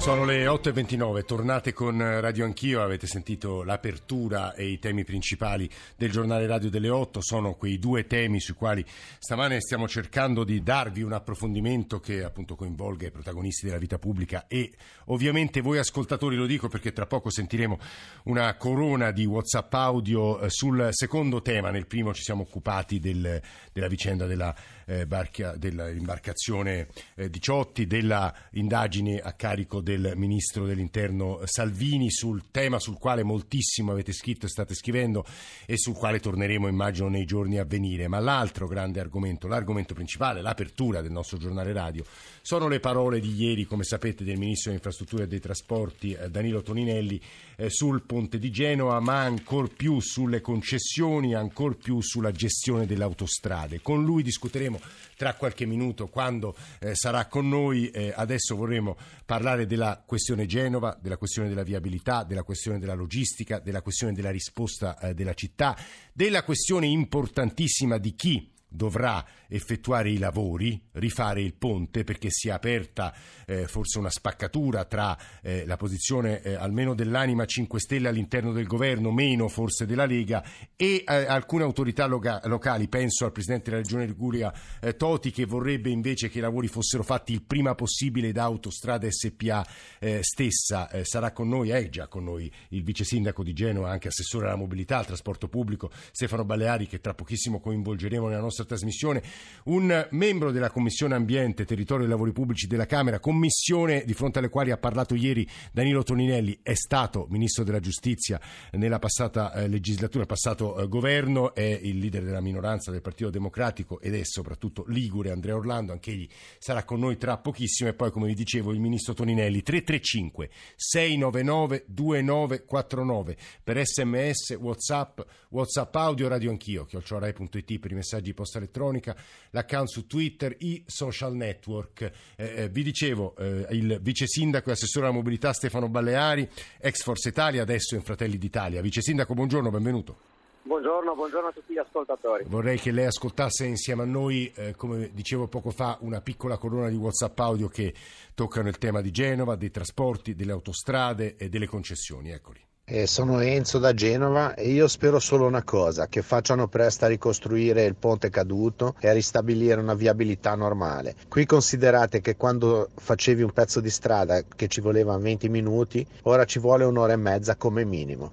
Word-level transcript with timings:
Sono 0.00 0.24
le 0.24 0.46
8.29, 0.46 1.26
tornate 1.26 1.74
con 1.74 1.98
Radio 1.98 2.46
Anch'io, 2.46 2.82
avete 2.82 3.06
sentito 3.06 3.62
l'apertura 3.62 4.54
e 4.54 4.66
i 4.66 4.78
temi 4.78 5.04
principali 5.04 5.68
del 5.94 6.10
giornale 6.10 6.46
radio 6.46 6.70
delle 6.70 6.88
8, 6.88 7.20
sono 7.20 7.52
quei 7.52 7.78
due 7.78 8.06
temi 8.06 8.40
sui 8.40 8.54
quali 8.54 8.82
stamane 9.18 9.60
stiamo 9.60 9.86
cercando 9.86 10.42
di 10.42 10.62
darvi 10.62 11.02
un 11.02 11.12
approfondimento 11.12 12.00
che 12.00 12.24
appunto 12.24 12.56
coinvolga 12.56 13.08
i 13.08 13.10
protagonisti 13.10 13.66
della 13.66 13.76
vita 13.76 13.98
pubblica 13.98 14.46
e 14.48 14.72
ovviamente 15.06 15.60
voi 15.60 15.76
ascoltatori 15.76 16.34
lo 16.34 16.46
dico 16.46 16.68
perché 16.68 16.94
tra 16.94 17.04
poco 17.04 17.28
sentiremo 17.28 17.78
una 18.24 18.54
corona 18.54 19.10
di 19.10 19.26
Whatsapp 19.26 19.72
audio 19.74 20.40
eh, 20.40 20.48
sul 20.48 20.88
secondo 20.92 21.42
tema, 21.42 21.70
nel 21.70 21.86
primo 21.86 22.14
ci 22.14 22.22
siamo 22.22 22.40
occupati 22.40 23.00
del, 23.00 23.38
della 23.70 23.88
vicenda 23.88 24.24
della, 24.24 24.56
eh, 24.90 25.06
barca, 25.06 25.54
dell'imbarcazione 25.56 26.88
eh, 27.14 27.30
18, 27.30 27.84
della 27.84 28.34
indagine 28.52 29.18
a 29.18 29.32
carico 29.34 29.80
del 29.80 30.14
ministro 30.16 30.66
dell'interno 30.66 31.40
Salvini 31.44 32.10
sul 32.10 32.50
tema 32.50 32.80
sul 32.80 32.98
quale 32.98 33.22
moltissimo 33.22 33.92
avete 33.92 34.12
scritto 34.12 34.46
e 34.46 34.48
state 34.48 34.74
scrivendo 34.74 35.24
e 35.64 35.76
sul 35.76 35.94
quale 35.94 36.18
torneremo 36.18 36.66
immagino 36.66 37.08
nei 37.08 37.24
giorni 37.24 37.58
a 37.58 37.64
venire. 37.64 38.08
Ma 38.08 38.18
l'altro 38.18 38.66
grande 38.66 38.98
argomento, 38.98 39.46
l'argomento 39.46 39.94
principale, 39.94 40.42
l'apertura 40.42 41.00
del 41.00 41.12
nostro 41.12 41.38
giornale 41.38 41.72
radio, 41.72 42.04
sono 42.42 42.66
le 42.66 42.80
parole 42.80 43.20
di 43.20 43.32
ieri, 43.32 43.64
come 43.64 43.84
sapete, 43.84 44.24
del 44.24 44.38
ministro 44.38 44.72
delle 44.72 44.82
infrastrutture 44.82 45.24
e 45.24 45.28
dei 45.28 45.40
trasporti 45.40 46.12
eh, 46.12 46.28
Danilo 46.30 46.62
Toninelli 46.62 47.20
eh, 47.56 47.70
sul 47.70 48.02
ponte 48.02 48.38
di 48.38 48.50
Genova, 48.50 48.98
ma 48.98 49.20
ancor 49.20 49.72
più 49.72 50.00
sulle 50.00 50.40
concessioni, 50.40 51.34
ancor 51.34 51.76
più 51.76 52.00
sulla 52.00 52.32
gestione 52.32 52.86
delle 52.86 53.04
autostrade. 53.04 53.80
Con 53.80 54.02
lui 54.04 54.24
discuteremo 54.24 54.79
tra 55.16 55.34
qualche 55.34 55.66
minuto 55.66 56.08
quando 56.08 56.56
eh, 56.80 56.94
sarà 56.94 57.26
con 57.26 57.48
noi. 57.48 57.90
Eh, 57.90 58.12
adesso 58.14 58.56
vorremmo 58.56 58.96
parlare 59.24 59.66
della 59.66 60.02
questione 60.04 60.46
Genova, 60.46 60.96
della 61.00 61.16
questione 61.16 61.48
della 61.48 61.62
viabilità, 61.62 62.24
della 62.24 62.42
questione 62.42 62.78
della 62.78 62.94
logistica, 62.94 63.58
della 63.58 63.82
questione 63.82 64.12
della 64.12 64.30
risposta 64.30 64.98
eh, 64.98 65.14
della 65.14 65.34
città, 65.34 65.76
della 66.12 66.42
questione 66.42 66.86
importantissima 66.86 67.98
di 67.98 68.14
chi 68.14 68.58
dovrà 68.70 69.24
effettuare 69.48 70.10
i 70.10 70.18
lavori, 70.18 70.80
rifare 70.92 71.42
il 71.42 71.54
ponte 71.54 72.04
perché 72.04 72.28
si 72.30 72.48
è 72.48 72.52
aperta 72.52 73.12
eh, 73.46 73.66
forse 73.66 73.98
una 73.98 74.10
spaccatura 74.10 74.84
tra 74.84 75.18
eh, 75.42 75.66
la 75.66 75.76
posizione 75.76 76.40
eh, 76.40 76.54
almeno 76.54 76.94
dell'anima 76.94 77.44
5 77.44 77.80
Stelle 77.80 78.08
all'interno 78.08 78.52
del 78.52 78.66
governo, 78.66 79.10
meno 79.10 79.48
forse 79.48 79.86
della 79.86 80.06
Lega 80.06 80.42
e 80.76 81.04
eh, 81.06 81.14
alcune 81.26 81.64
autorità 81.64 82.06
loca- 82.06 82.40
locali, 82.44 82.88
penso 82.88 83.24
al 83.24 83.32
Presidente 83.32 83.70
della 83.70 83.82
Regione 83.82 84.06
Liguria 84.06 84.52
eh, 84.80 84.96
Toti 84.96 85.32
che 85.32 85.44
vorrebbe 85.44 85.90
invece 85.90 86.28
che 86.28 86.38
i 86.38 86.42
lavori 86.42 86.68
fossero 86.68 87.02
fatti 87.02 87.32
il 87.32 87.42
prima 87.42 87.74
possibile 87.74 88.30
da 88.30 88.44
Autostrada 88.44 89.08
SPA 89.10 89.66
eh, 89.98 90.20
stessa. 90.22 90.88
sarà 91.02 91.32
con 91.32 91.48
noi, 91.48 91.70
è 91.70 91.88
già 91.88 92.06
con 92.06 92.24
noi 92.24 92.50
il 92.68 92.84
vice 92.84 93.04
sindaco 93.04 93.42
di 93.42 93.52
Genova, 93.52 93.90
anche 93.90 94.08
assessore 94.08 94.46
alla 94.46 94.56
mobilità, 94.56 94.98
al 94.98 95.06
trasporto 95.06 95.48
pubblico, 95.48 95.90
Stefano 96.12 96.44
Baleari 96.44 96.86
che 96.86 97.00
tra 97.00 97.14
pochissimo 97.14 97.60
coinvolgeremo 97.60 98.28
nella 98.28 98.40
nostra 98.40 98.59
trasmissione. 98.64 99.22
Un 99.64 100.08
membro 100.10 100.50
della 100.50 100.70
Commissione 100.70 101.14
Ambiente, 101.14 101.64
Territorio 101.64 102.06
e 102.06 102.08
Lavori 102.08 102.32
Pubblici 102.32 102.66
della 102.66 102.86
Camera, 102.86 103.20
commissione 103.20 104.04
di 104.04 104.14
fronte 104.14 104.38
alle 104.38 104.48
quali 104.48 104.70
ha 104.70 104.76
parlato 104.76 105.14
ieri 105.14 105.46
Danilo 105.72 106.02
Toninelli, 106.02 106.60
è 106.62 106.74
stato 106.74 107.26
Ministro 107.30 107.64
della 107.64 107.80
Giustizia 107.80 108.40
nella 108.72 108.98
passata 108.98 109.52
eh, 109.52 109.68
legislatura, 109.68 110.26
passato 110.26 110.78
eh, 110.78 110.88
governo, 110.88 111.54
è 111.54 111.62
il 111.82 111.98
leader 111.98 112.24
della 112.24 112.40
minoranza 112.40 112.90
del 112.90 113.02
Partito 113.02 113.30
Democratico 113.30 114.00
ed 114.00 114.14
è 114.14 114.24
soprattutto 114.24 114.84
Ligure, 114.88 115.30
Andrea 115.30 115.56
Orlando, 115.56 115.92
anche 115.92 116.10
egli 116.10 116.28
sarà 116.58 116.84
con 116.84 117.00
noi 117.00 117.16
tra 117.16 117.38
pochissimo. 117.38 117.88
E 117.90 117.94
poi 117.94 118.10
come 118.10 118.26
vi 118.26 118.34
dicevo 118.34 118.72
il 118.72 118.80
Ministro 118.80 119.14
Toninelli 119.14 119.62
335 119.62 120.50
699 120.76 121.84
2949 121.86 123.36
per 123.62 123.84
sms, 123.84 124.56
whatsapp, 124.58 125.20
whatsapp 125.50 125.94
audio, 125.96 126.28
radio 126.28 126.50
anch'io, 126.50 126.84
chiocciorai.it 126.84 127.78
per 127.78 127.90
i 127.90 127.94
messaggi 127.94 128.34
posta 128.50 128.58
elettronica, 128.58 129.16
l'account 129.50 129.88
su 129.88 130.06
Twitter, 130.06 130.54
i 130.58 130.82
social 130.86 131.34
network. 131.34 132.10
Eh, 132.36 132.62
eh, 132.64 132.68
vi 132.68 132.82
dicevo, 132.82 133.34
eh, 133.36 133.66
il 133.70 133.98
vice 134.02 134.26
sindaco 134.26 134.70
e 134.70 134.72
assessore 134.72 135.06
alla 135.06 135.14
mobilità 135.14 135.52
Stefano 135.52 135.88
Balleari, 135.88 136.48
ex 136.78 137.02
Forza 137.02 137.28
Italia, 137.28 137.62
adesso 137.62 137.94
in 137.94 138.02
Fratelli 138.02 138.36
d'Italia. 138.36 138.80
Vice 138.80 139.00
sindaco, 139.00 139.34
buongiorno, 139.34 139.70
benvenuto. 139.70 140.28
Buongiorno, 140.62 141.14
buongiorno, 141.14 141.48
a 141.48 141.52
tutti 141.52 141.72
gli 141.72 141.78
ascoltatori. 141.78 142.44
Vorrei 142.46 142.78
che 142.78 142.90
lei 142.90 143.06
ascoltasse 143.06 143.64
insieme 143.64 144.02
a 144.02 144.06
noi, 144.06 144.52
eh, 144.54 144.74
come 144.74 145.10
dicevo 145.12 145.48
poco 145.48 145.70
fa, 145.70 145.96
una 146.00 146.20
piccola 146.20 146.58
colonna 146.58 146.88
di 146.88 146.96
WhatsApp 146.96 147.38
audio 147.38 147.68
che 147.68 147.94
toccano 148.34 148.68
il 148.68 148.78
tema 148.78 149.00
di 149.00 149.10
Genova, 149.10 149.56
dei 149.56 149.70
trasporti, 149.70 150.34
delle 150.34 150.52
autostrade 150.52 151.36
e 151.36 151.48
delle 151.48 151.66
concessioni. 151.66 152.30
Eccoli. 152.30 152.69
Eh, 152.92 153.06
sono 153.06 153.38
Enzo 153.38 153.78
da 153.78 153.94
Genova 153.94 154.54
e 154.54 154.68
io 154.70 154.88
spero 154.88 155.20
solo 155.20 155.46
una 155.46 155.62
cosa, 155.62 156.08
che 156.08 156.22
facciano 156.22 156.66
presto 156.66 157.04
a 157.04 157.08
ricostruire 157.08 157.84
il 157.84 157.94
ponte 157.94 158.30
caduto 158.30 158.96
e 158.98 159.08
a 159.08 159.12
ristabilire 159.12 159.80
una 159.80 159.94
viabilità 159.94 160.56
normale. 160.56 161.14
Qui 161.28 161.46
considerate 161.46 162.20
che 162.20 162.34
quando 162.34 162.88
facevi 162.96 163.42
un 163.42 163.52
pezzo 163.52 163.78
di 163.78 163.90
strada 163.90 164.42
che 164.56 164.66
ci 164.66 164.80
voleva 164.80 165.16
20 165.16 165.48
minuti, 165.48 166.04
ora 166.22 166.44
ci 166.44 166.58
vuole 166.58 166.82
un'ora 166.82 167.12
e 167.12 167.16
mezza 167.16 167.54
come 167.54 167.84
minimo. 167.84 168.32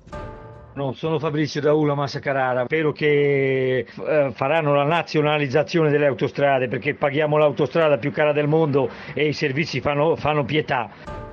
No, 0.73 0.93
sono 0.93 1.19
Fabrizio 1.19 1.61
da 1.61 1.73
Ula 1.73 1.93
Massa 1.93 2.17
Carrara, 2.17 2.65
spero 2.65 2.91
che 2.91 3.85
eh, 3.85 4.31
faranno 4.33 4.73
la 4.73 4.85
nazionalizzazione 4.85 5.91
delle 5.91 6.07
autostrade 6.07 6.67
perché 6.67 6.95
paghiamo 6.95 7.37
l'autostrada 7.37 7.99
più 7.99 8.11
cara 8.11 8.33
del 8.33 8.47
mondo 8.47 8.89
e 9.13 9.27
i 9.27 9.33
servizi 9.33 9.81
fanno, 9.81 10.15
fanno 10.15 10.43
pietà. 10.45 11.26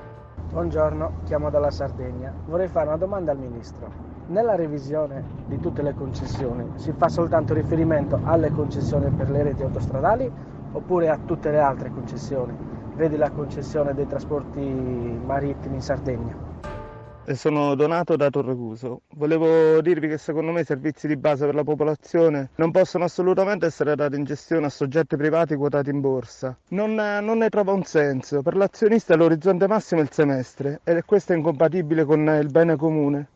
Buongiorno, 0.54 1.10
chiamo 1.24 1.50
dalla 1.50 1.72
Sardegna. 1.72 2.32
Vorrei 2.44 2.68
fare 2.68 2.86
una 2.86 2.96
domanda 2.96 3.32
al 3.32 3.38
Ministro. 3.38 3.90
Nella 4.28 4.54
revisione 4.54 5.24
di 5.48 5.58
tutte 5.58 5.82
le 5.82 5.94
concessioni 5.94 6.64
si 6.76 6.92
fa 6.92 7.08
soltanto 7.08 7.54
riferimento 7.54 8.20
alle 8.22 8.52
concessioni 8.52 9.10
per 9.10 9.30
le 9.30 9.42
reti 9.42 9.64
autostradali 9.64 10.30
oppure 10.70 11.08
a 11.08 11.18
tutte 11.18 11.50
le 11.50 11.58
altre 11.58 11.90
concessioni? 11.90 12.54
Vedi 12.94 13.16
la 13.16 13.30
concessione 13.30 13.94
dei 13.94 14.06
trasporti 14.06 14.60
marittimi 14.60 15.74
in 15.74 15.82
Sardegna 15.82 16.36
sono 17.32 17.74
Donato 17.74 18.16
da 18.16 18.28
Torrecuso. 18.28 19.02
Volevo 19.14 19.80
dirvi 19.80 20.08
che 20.08 20.18
secondo 20.18 20.52
me 20.52 20.60
i 20.60 20.64
servizi 20.64 21.06
di 21.06 21.16
base 21.16 21.46
per 21.46 21.54
la 21.54 21.64
popolazione 21.64 22.50
non 22.56 22.70
possono 22.70 23.04
assolutamente 23.04 23.66
essere 23.66 23.94
dati 23.94 24.16
in 24.16 24.24
gestione 24.24 24.66
a 24.66 24.70
soggetti 24.70 25.16
privati 25.16 25.54
quotati 25.54 25.88
in 25.88 26.00
borsa. 26.00 26.56
Non, 26.68 26.94
non 26.94 27.38
ne 27.38 27.48
trova 27.48 27.72
un 27.72 27.84
senso. 27.84 28.42
Per 28.42 28.54
l'azionista 28.54 29.16
l'orizzonte 29.16 29.66
massimo 29.66 30.00
è 30.00 30.04
il 30.04 30.10
semestre 30.12 30.80
e 30.84 31.02
questo 31.04 31.32
è 31.32 31.36
incompatibile 31.36 32.04
con 32.04 32.20
il 32.40 32.50
bene 32.50 32.76
comune. 32.76 33.28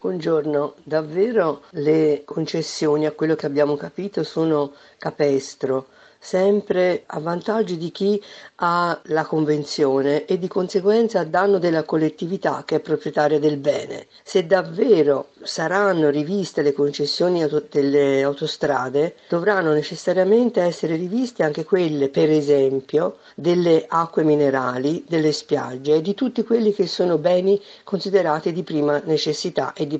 Buongiorno, 0.00 0.74
davvero 0.84 1.62
le 1.70 2.22
concessioni, 2.24 3.04
a 3.04 3.10
quello 3.10 3.34
che 3.34 3.46
abbiamo 3.46 3.74
capito, 3.74 4.22
sono 4.22 4.72
capestro 4.96 5.88
sempre 6.18 7.04
a 7.06 7.20
vantaggio 7.20 7.74
di 7.74 7.90
chi 7.90 8.22
ha 8.56 9.00
la 9.04 9.24
convenzione 9.24 10.24
e 10.24 10.38
di 10.38 10.48
conseguenza 10.48 11.20
a 11.20 11.24
danno 11.24 11.58
della 11.58 11.84
collettività 11.84 12.64
che 12.66 12.76
è 12.76 12.80
proprietaria 12.80 13.38
del 13.38 13.56
bene. 13.56 14.06
Se 14.22 14.46
davvero 14.46 15.28
saranno 15.42 16.10
riviste 16.10 16.62
le 16.62 16.72
concessioni 16.72 17.46
delle 17.70 18.22
autostrade, 18.22 19.14
dovranno 19.28 19.72
necessariamente 19.72 20.60
essere 20.60 20.96
riviste 20.96 21.44
anche 21.44 21.64
quelle, 21.64 22.08
per 22.08 22.30
esempio, 22.30 23.18
delle 23.34 23.84
acque 23.86 24.24
minerali, 24.24 25.04
delle 25.06 25.32
spiagge 25.32 25.96
e 25.96 26.02
di 26.02 26.14
tutti 26.14 26.42
quelli 26.42 26.74
che 26.74 26.86
sono 26.86 27.18
beni 27.18 27.60
considerati 27.84 28.52
di 28.52 28.62
prima 28.64 29.00
necessità 29.04 29.72
e 29.72 29.86
di, 29.86 29.98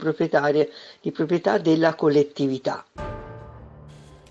di 1.00 1.12
proprietà 1.12 1.59
della 1.59 1.95
collettività. 1.95 2.85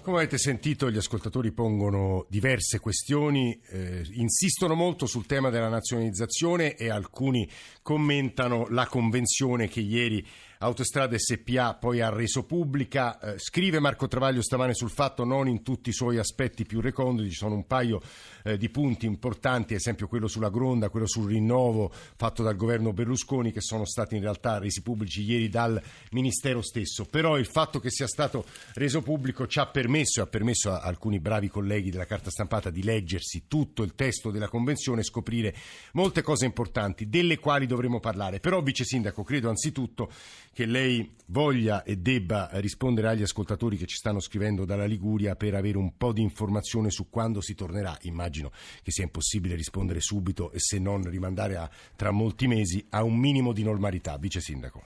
Come 0.08 0.20
avete 0.20 0.38
sentito, 0.38 0.90
gli 0.90 0.96
ascoltatori 0.96 1.52
pongono 1.52 2.26
diverse 2.30 2.80
questioni, 2.80 3.60
eh, 3.72 4.08
insistono 4.14 4.74
molto 4.74 5.06
sul 5.06 5.26
tema 5.26 5.50
della 5.50 5.68
nazionalizzazione 5.68 6.76
e 6.78 6.90
alcuni 6.90 7.46
commentano 7.82 8.68
la 8.70 8.88
convenzione 8.88 9.68
che 9.68 9.82
ieri 9.82 10.26
Autostrade 10.60 11.20
SPA 11.20 11.76
poi 11.76 12.02
ha 12.02 12.10
reso 12.10 12.44
pubblica. 12.44 13.20
Eh, 13.20 13.36
scrive 13.38 13.80
Marco 13.80 14.08
Travaglio 14.08 14.42
stamane 14.42 14.74
sul 14.74 14.90
fatto 14.90 15.24
non 15.24 15.48
in 15.48 15.62
tutti 15.62 15.90
i 15.90 15.94
suoi 15.94 16.18
aspetti 16.18 16.66
più 16.66 16.82
reconditi, 16.82 17.30
ci 17.30 17.36
sono 17.36 17.54
un 17.54 17.68
paio 17.68 18.02
eh, 18.44 18.58
di 18.58 18.70
punti 18.70 19.06
importanti, 19.06 19.74
ad 19.74 19.80
esempio 19.80 20.08
quello 20.08 20.28
sulla 20.28 20.50
Gronda, 20.50 20.90
quello 20.90 21.06
sul 21.06 21.30
rinnovo 21.30 21.92
fatto 21.94 22.42
dal 22.42 22.56
governo 22.56 22.92
Berlusconi 22.92 23.52
che 23.52 23.62
sono 23.62 23.86
stati 23.86 24.16
in 24.16 24.22
realtà 24.22 24.58
resi 24.58 24.82
pubblici 24.82 25.22
ieri 25.22 25.48
dal 25.48 25.80
Ministero 26.12 26.64
stesso. 26.64 27.06
Però 27.06 27.38
il 27.38 27.46
fatto 27.46 27.80
che 27.80 27.92
sia 27.92 28.08
stato 28.08 28.44
reso 28.74 29.04
pubblico 29.04 29.46
ci 29.46 29.60
ha 29.60 29.68
permesso 29.68 30.22
e 30.22 30.24
ha 30.24 30.28
permesso 30.28 30.72
a 30.72 30.80
alcuni 30.80 31.20
bravi 31.20 31.50
colleghi 31.50 31.92
della 31.92 32.06
carta 32.06 32.32
stampata 32.32 32.72
di 32.72 32.82
leggersi 32.82 33.44
tutto 33.48 33.84
il 33.84 33.94
testo 33.94 34.32
della 34.32 34.48
convenzione 34.48 35.02
e 35.02 35.04
scoprire 35.04 35.56
molte 35.94 36.24
cose 36.24 36.46
importanti 36.46 37.10
delle 37.10 37.38
quali 37.38 37.68
dovremo 37.68 38.00
parlare. 38.00 38.40
Però, 38.40 38.60
Vice 38.64 38.86
Sindaco, 38.86 39.24
credo 39.24 39.50
anzitutto 39.50 40.12
che 40.58 40.66
lei 40.66 41.08
voglia 41.28 41.84
e 41.84 41.98
debba 41.98 42.50
rispondere 42.54 43.10
agli 43.10 43.22
ascoltatori 43.22 43.78
che 43.78 43.86
ci 43.86 43.96
stanno 43.96 44.20
scrivendo 44.20 44.66
dalla 44.66 44.86
Liguria 44.86 45.36
per 45.36 45.54
avere 45.54 45.78
un 45.78 45.96
po' 45.96 46.12
di 46.12 46.24
informazione 46.24 46.90
su 46.90 47.12
quando 47.12 47.42
si 47.42 47.54
tornerà. 47.54 47.96
Immagino 48.06 48.50
che 48.82 48.90
sia 48.90 49.04
impossibile 49.04 49.54
rispondere 49.54 50.00
subito 50.00 50.52
e 50.52 50.58
se 50.58 50.80
non 50.80 51.08
rimandare 51.08 51.58
a, 51.58 51.70
tra 51.96 52.10
molti 52.10 52.48
mesi 52.48 52.84
a 52.90 53.04
un 53.04 53.20
minimo 53.20 53.54
di 53.54 53.62
normalità. 53.62 54.18
Vice 54.18 54.40
Sindaco. 54.40 54.82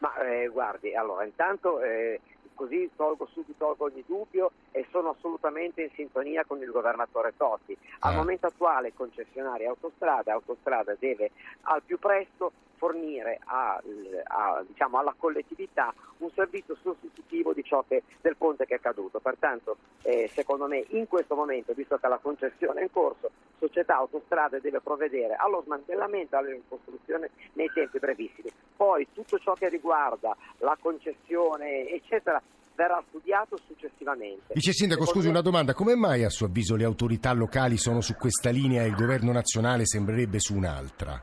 Ma 0.00 0.12
eh, 0.18 0.48
guardi, 0.48 0.94
allora 0.94 1.24
intanto 1.24 1.80
eh, 1.80 2.20
così 2.52 2.90
tolgo 2.94 3.26
subito 3.32 3.74
ogni 3.78 4.04
dubbio 4.06 4.50
e 4.70 4.86
sono 4.90 5.16
assolutamente 5.16 5.80
in 5.80 5.90
sintonia 5.94 6.44
con 6.44 6.60
il 6.60 6.70
governatore 6.70 7.32
Totti. 7.38 7.74
Al 8.00 8.12
Ah. 8.12 8.16
momento 8.18 8.48
attuale 8.48 8.92
concessionaria 8.92 9.70
autostrada, 9.70 10.34
autostrada 10.34 10.94
deve 10.98 11.30
al 11.62 11.80
più 11.82 11.98
presto 11.98 12.52
fornire 12.76 13.38
a- 13.44 13.80
a- 14.24 14.64
diciamo, 14.66 14.98
alla 14.98 15.14
collettività 15.16 15.92
un 16.18 16.30
servizio 16.34 16.76
sostitutivo 16.82 17.52
di 17.52 17.62
ciò 17.62 17.84
che, 17.86 18.02
del 18.20 18.36
ponte 18.36 18.64
che 18.64 18.76
è 18.76 18.80
caduto. 18.80 19.18
Pertanto, 19.18 19.76
eh, 20.02 20.30
secondo 20.32 20.66
me, 20.66 20.84
in 20.88 21.06
questo 21.06 21.34
momento, 21.34 21.72
visto 21.74 21.96
che 21.96 22.08
la 22.08 22.18
concessione 22.18 22.80
è 22.80 22.82
in 22.84 22.90
corso, 22.90 23.30
Società 23.58 23.96
Autostrade 23.96 24.60
deve 24.60 24.80
provvedere 24.80 25.34
allo 25.34 25.62
smantellamento 25.64 26.34
e 26.34 26.38
alla 26.38 26.50
ricostruzione 26.50 27.30
nei 27.54 27.70
tempi 27.72 27.98
brevissimi. 27.98 28.50
Poi 28.76 29.06
tutto 29.12 29.38
ciò 29.38 29.54
che 29.54 29.68
riguarda 29.68 30.36
la 30.58 30.76
concessione, 30.80 31.88
eccetera, 31.88 32.40
verrà 32.74 33.02
studiato 33.08 33.56
successivamente. 33.66 34.52
Vice 34.52 34.72
Sindaco, 34.72 35.00
Secondo 35.06 35.20
scusi 35.20 35.28
una 35.28 35.40
domanda, 35.40 35.72
come 35.72 35.94
mai 35.96 36.24
a 36.24 36.28
suo 36.28 36.46
avviso 36.46 36.76
le 36.76 36.84
autorità 36.84 37.32
locali 37.32 37.78
sono 37.78 38.02
su 38.02 38.14
questa 38.16 38.50
linea 38.50 38.82
e 38.82 38.86
il 38.88 38.94
governo 38.94 39.32
nazionale 39.32 39.86
sembrerebbe 39.86 40.38
su 40.38 40.54
un'altra? 40.54 41.20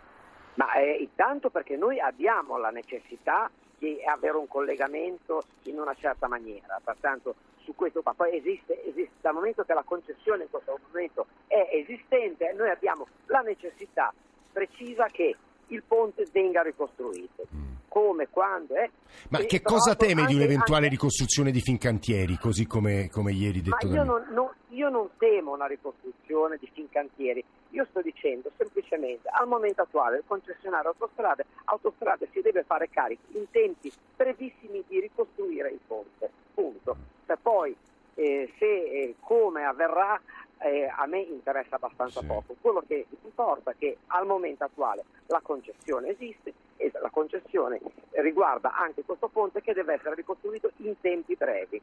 Ma 0.55 0.73
eh, 0.73 1.02
intanto 1.23 1.49
perché 1.49 1.77
noi 1.77 2.01
abbiamo 2.01 2.57
la 2.57 2.69
necessità 2.69 3.49
di 3.77 3.97
avere 4.03 4.35
un 4.35 4.47
collegamento 4.47 5.43
in 5.63 5.79
una 5.79 5.95
certa 5.95 6.27
maniera, 6.27 6.81
pertanto 6.83 7.35
su 7.63 7.73
questo 7.75 8.01
qua. 8.01 8.13
Poi 8.13 8.35
esiste, 8.35 8.83
esiste, 8.83 9.13
dal 9.21 9.33
momento 9.33 9.63
che 9.63 9.73
la 9.73 9.83
concessione 9.83 10.43
in 10.43 10.49
questo 10.49 10.77
momento 10.91 11.27
è 11.47 11.69
esistente, 11.71 12.51
noi 12.51 12.69
abbiamo 12.69 13.07
la 13.27 13.39
necessità 13.39 14.13
precisa 14.51 15.05
che 15.07 15.35
il 15.67 15.83
ponte 15.87 16.27
venga 16.31 16.61
ricostruito. 16.61 17.45
Come, 17.87 18.27
quando, 18.29 18.73
eh? 18.75 18.89
Ma 19.29 19.37
E 19.37 19.45
che 19.45 19.61
cosa 19.61 19.95
teme 19.95 20.25
di 20.25 20.33
un'eventuale 20.33 20.85
anche- 20.85 20.95
ricostruzione 20.95 21.51
di 21.51 21.61
Fincantieri, 21.61 22.37
così 22.39 22.65
come, 22.65 23.07
come 23.11 23.31
ieri 23.33 23.61
detto 23.61 23.85
io 23.85 24.03
non, 24.03 24.25
non- 24.31 24.49
io 24.69 24.89
non 24.89 25.09
temo 25.19 25.53
una 25.53 25.67
ricostruzione 25.67 26.57
di 26.59 26.67
Fincantieri, 26.73 27.43
io 27.69 27.85
sto 27.91 28.01
dicendo 28.01 28.49
semplicemente 28.57 29.29
al 29.31 29.47
momento 29.47 29.83
attuale 29.83 30.17
il 30.17 30.23
concessionario 30.25 30.89
autostrade, 30.89 31.45
autostrade 31.65 32.27
si 32.31 32.41
deve 32.41 32.63
fare 32.63 32.89
carico 32.89 33.21
in 33.37 33.45
tempi 33.51 33.91
brevissimi 34.15 34.83
di 34.87 34.99
ricostruire 34.99 35.69
il 35.69 35.79
ponte, 35.85 36.31
punto. 36.55 36.95
Se 37.27 37.37
poi 37.39 37.75
eh, 38.15 38.51
se 38.57 38.65
e 38.65 39.15
come 39.19 39.65
avverrà 39.65 40.19
eh, 40.63 40.91
a 40.95 41.05
me 41.05 41.19
interessa 41.19 41.75
abbastanza 41.75 42.21
Sì. 42.21 42.25
poco, 42.25 42.55
quello 42.61 42.83
che 42.87 43.05
importa 43.23 43.71
è 43.71 43.75
che 43.77 43.97
al 44.07 44.25
momento 44.25 44.63
attuale 44.63 45.03
la 45.27 45.41
concessione 45.41 46.09
esiste 46.09 46.53
e 46.77 46.89
la 46.93 47.09
concessione 47.09 47.79
riguarda 48.11 48.73
anche 48.75 49.03
questo 49.03 49.27
ponte 49.27 49.61
che 49.61 49.73
deve 49.73 49.93
essere 49.95 50.15
ricostruito 50.15 50.71
in 50.77 50.99
tempi 50.99 51.35
brevi. 51.35 51.81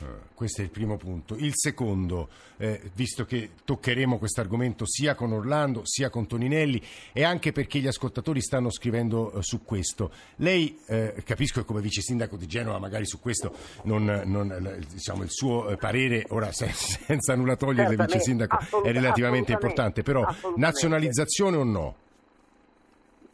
Eh, 0.00 0.04
Questo 0.34 0.62
è 0.62 0.64
il 0.64 0.70
primo 0.70 0.96
punto. 0.96 1.36
Il 1.36 1.52
secondo, 1.54 2.28
eh, 2.56 2.80
visto 2.94 3.24
che 3.26 3.50
toccheremo 3.64 4.18
questo 4.18 4.40
argomento 4.40 4.86
sia 4.86 5.14
con 5.14 5.32
Orlando 5.32 5.82
sia 5.84 6.08
con 6.08 6.26
Toninelli 6.26 6.82
e 7.12 7.22
anche 7.24 7.52
perché 7.52 7.78
gli 7.80 7.86
ascoltatori 7.86 8.40
stanno 8.40 8.70
scrivendo 8.70 9.32
eh, 9.32 9.42
su 9.42 9.62
questo, 9.62 10.10
lei 10.36 10.78
eh, 10.86 11.22
capisco 11.24 11.60
che 11.60 11.66
come 11.66 11.82
vice 11.82 12.00
sindaco 12.00 12.36
di 12.36 12.46
Genova 12.46 12.78
magari 12.78 13.04
su 13.06 13.20
questo 13.20 13.54
non, 13.82 14.04
non, 14.24 14.50
eh, 14.50 14.78
diciamo, 14.90 15.22
il 15.22 15.30
suo 15.30 15.68
eh, 15.68 15.76
parere, 15.76 16.24
ora 16.30 16.50
se- 16.52 16.72
senza 16.72 17.34
nulla 17.34 17.56
togliere 17.56 17.88
Certamente, 17.88 18.12
vice 18.14 18.24
sindaco, 18.24 18.82
è 18.82 18.92
relativamente 18.92 19.52
importante, 19.52 20.02
però 20.02 20.24
nazionalizzazione 20.56 21.56
o 21.56 21.64
no? 21.64 21.94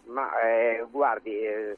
Ma 0.07 0.31
guardi, 0.91 1.31
eh, 1.31 1.77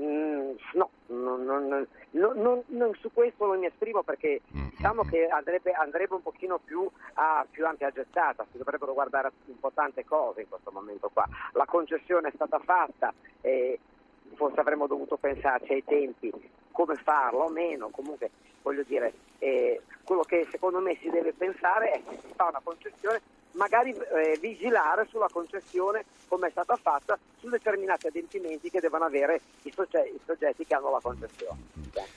mm, 0.00 0.50
no, 0.74 0.90
non, 1.06 1.44
non- 1.44 1.86
non- 2.10 2.38
non- 2.40 2.62
non- 2.68 2.94
su 2.94 3.10
questo 3.12 3.46
non 3.46 3.58
mi 3.58 3.66
esprimo 3.66 4.02
perché 4.02 4.40
Mm, 4.56 4.68
diciamo 4.70 5.04
mm, 5.04 5.08
che 5.08 5.26
andrebbe, 5.26 5.72
andrebbe 5.72 6.14
un 6.14 6.22
pochino 6.22 6.58
più 6.58 6.88
a 7.14 7.46
più 7.50 7.66
ampia 7.66 7.90
gettata, 7.90 8.46
si 8.50 8.58
dovrebbero 8.58 8.92
guardare 8.94 9.30
un 9.46 9.58
po' 9.58 9.70
tante 9.72 10.04
cose 10.04 10.42
in 10.42 10.48
questo 10.48 10.70
momento 10.70 11.10
qua. 11.12 11.26
La 11.52 11.64
concessione 11.66 12.28
è 12.28 12.32
stata 12.34 12.58
fatta, 12.60 13.12
eh, 13.40 13.78
forse 14.34 14.60
avremmo 14.60 14.86
dovuto 14.86 15.16
pensarci 15.16 15.72
ai 15.72 15.84
tempi, 15.84 16.32
come 16.72 16.94
farlo 16.96 17.44
o 17.44 17.48
meno, 17.48 17.88
comunque 17.90 18.30
voglio 18.62 18.82
dire, 18.84 19.12
eh, 19.38 19.82
quello 20.04 20.22
che 20.22 20.46
secondo 20.50 20.78
me 20.80 20.96
si 21.00 21.10
deve 21.10 21.32
pensare 21.32 21.90
è 21.90 22.02
che 22.08 22.18
si 22.26 22.32
fa 22.34 22.46
una 22.48 22.60
concessione, 22.62 23.20
magari 23.52 23.90
eh, 23.90 24.38
vigilare 24.40 25.06
sulla 25.10 25.28
concessione 25.30 26.04
come 26.28 26.48
è 26.48 26.50
stata 26.50 26.76
fatta 26.76 27.18
su 27.40 27.48
determinati 27.48 28.06
adempimenti 28.08 28.70
che 28.70 28.80
devono 28.80 29.04
avere 29.04 29.40
i, 29.62 29.72
sogge- 29.74 30.12
i 30.14 30.20
soggetti 30.24 30.64
che 30.66 30.74
hanno 30.74 30.90
la 30.90 31.00
concessione. 31.00 31.58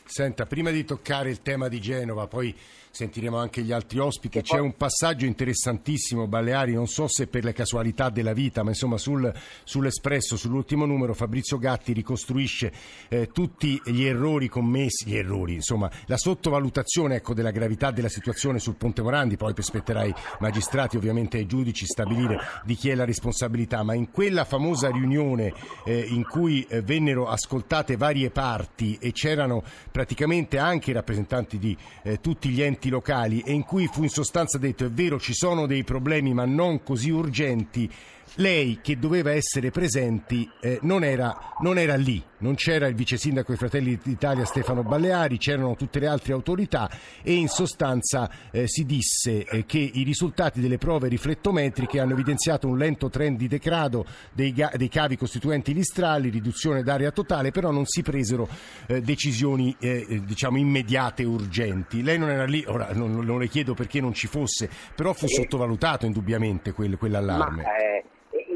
Senta, 0.04 0.46
prima 0.46 0.72
di 0.72 0.84
toccare 0.84 1.30
il 1.30 1.42
tema 1.42 1.68
di 1.70 1.80
Genova, 1.80 2.28
poi 2.28 2.54
sentiremo 2.94 3.38
anche 3.38 3.62
gli 3.62 3.72
altri 3.72 4.00
ospiti, 4.00 4.40
Che 4.40 4.44
c'è 4.44 4.58
poi- 4.58 4.66
un 4.66 4.76
passaggio 4.76 5.26
interessantissimo, 5.26 6.28
Baleari, 6.28 6.74
non 6.74 6.88
so 6.88 7.08
se 7.08 7.28
per 7.28 7.46
le 7.46 7.54
casualità 7.54 8.10
della 8.10 8.34
vita, 8.34 8.64
ma 8.64 8.70
insomma 8.70 8.98
sul- 8.98 9.32
sull'Espresso, 9.64 10.36
sull'ultimo 10.36 10.86
numero, 10.86 11.14
Fabrizio 11.14 11.58
Gatti 11.58 11.94
ricostruisce 11.94 12.74
eh, 13.08 13.28
tutti 13.32 13.82
gli 13.86 14.04
errori 14.04 14.50
commessi, 14.50 15.08
gli 15.08 15.16
errori, 15.16 15.54
insomma, 15.54 15.90
la 16.08 16.18
sottovalutazione 16.18 17.16
ecco, 17.16 17.34
della 17.34 17.52
gravità 17.52 17.92
della 17.92 18.10
situazione 18.10 18.60
sul 18.60 18.76
Ponte 18.76 19.02
Morandi, 19.02 19.38
poi 19.38 19.54
spetterà 19.58 20.02
ai 20.02 20.14
magistrati, 20.40 20.98
ovviamente 20.98 21.21
ai 21.38 21.46
giudici, 21.46 21.86
stabilire 21.86 22.40
di 22.64 22.76
chi 22.76 22.90
è 22.90 22.96
la 22.96 23.06
responsabilità, 23.06 23.84
ma 23.84 23.94
in 23.94 24.12
quella 24.12 24.44
famosa 24.44 24.90
riunione 24.90 25.54
eh, 25.86 26.00
in 26.00 26.24
cui 26.24 26.66
eh, 26.70 26.82
vennero 26.82 27.28
ascoltate 27.28 27.98
varie 27.98 28.30
parti 28.30 28.98
e 29.00 29.12
c'erano 29.12 29.64
praticamente 29.92 30.58
anche 30.58 30.92
i 30.92 30.94
rappresentanti 30.94 31.58
di 31.58 31.76
eh, 32.04 32.20
tutti 32.20 32.50
gli 32.50 32.62
enti 32.62 32.90
locali 32.90 33.42
e 33.42 33.52
in 33.52 33.64
cui 33.64 33.88
fu 33.88 34.04
in 34.04 34.10
sostanza 34.10 34.58
detto 34.58 34.86
è 34.86 34.90
vero 34.90 35.20
ci 35.20 35.34
sono 35.34 35.66
dei 35.66 35.84
problemi 35.84 36.34
ma 36.34 36.46
non 36.46 36.84
così 36.84 37.10
urgenti, 37.10 37.90
lei 38.36 38.80
che 38.82 38.98
doveva 38.98 39.32
essere 39.32 39.72
presenti 39.72 40.50
eh, 40.62 40.80
non, 40.84 41.04
era, 41.04 41.54
non 41.60 41.78
era 41.78 41.96
lì, 41.96 42.24
non 42.40 42.56
c'era 42.56 42.88
il 42.88 42.96
vice 42.96 43.18
sindaco 43.18 43.48
dei 43.50 43.58
Fratelli 43.58 44.00
d'Italia 44.02 44.46
Stefano 44.46 44.84
Balleari, 44.84 45.38
c'erano 45.38 45.76
tutte 45.76 46.00
le 46.00 46.08
altre 46.08 46.34
autorità 46.34 46.90
e 47.22 47.34
in 47.34 47.50
sostanza 47.50 48.30
eh, 48.52 48.68
si 48.68 48.86
disse 48.86 49.46
eh, 49.46 49.66
che 49.66 49.80
i 49.80 50.04
risultati 50.04 50.62
delle 50.62 50.78
prove 50.78 51.10
riflettometriche 51.10 52.00
hanno 52.00 52.14
evidenziato 52.14 52.68
un 52.68 52.78
lento 52.78 53.10
trend 53.10 53.38
di 53.38 53.48
degrado 53.48 54.06
dei, 54.32 54.54
ga- 54.54 54.72
dei 54.76 54.90
cavi 54.90 55.18
costituenti 55.18 55.74
listrali, 55.74 56.30
riduzione 56.30 56.84
d'area 56.84 57.12
totale, 57.12 57.52
però 57.52 57.72
non 57.72 57.86
si 57.86 58.02
presero 58.02 58.48
eh, 58.88 59.02
decisioni 59.02 59.76
eh, 59.80 60.06
eh, 60.08 60.24
diciamo 60.24 60.58
immediate 60.58 61.24
e 61.24 61.26
urgenti. 61.26 62.02
Lei 62.02 62.18
non 62.18 62.30
era 62.30 62.46
lì, 62.46 62.64
ora 62.66 62.94
non, 62.94 63.12
non 63.12 63.40
le 63.40 63.48
chiedo 63.48 63.74
perché 63.74 64.00
non 64.00 64.14
ci 64.14 64.28
fosse, 64.28 64.70
però 64.96 65.14
fu 65.14 65.28
sottovalutato 65.28 66.06
indubbiamente 66.06 66.72
quel- 66.72 66.98
quell'allarme. 66.98 67.64
Ma 67.64 67.70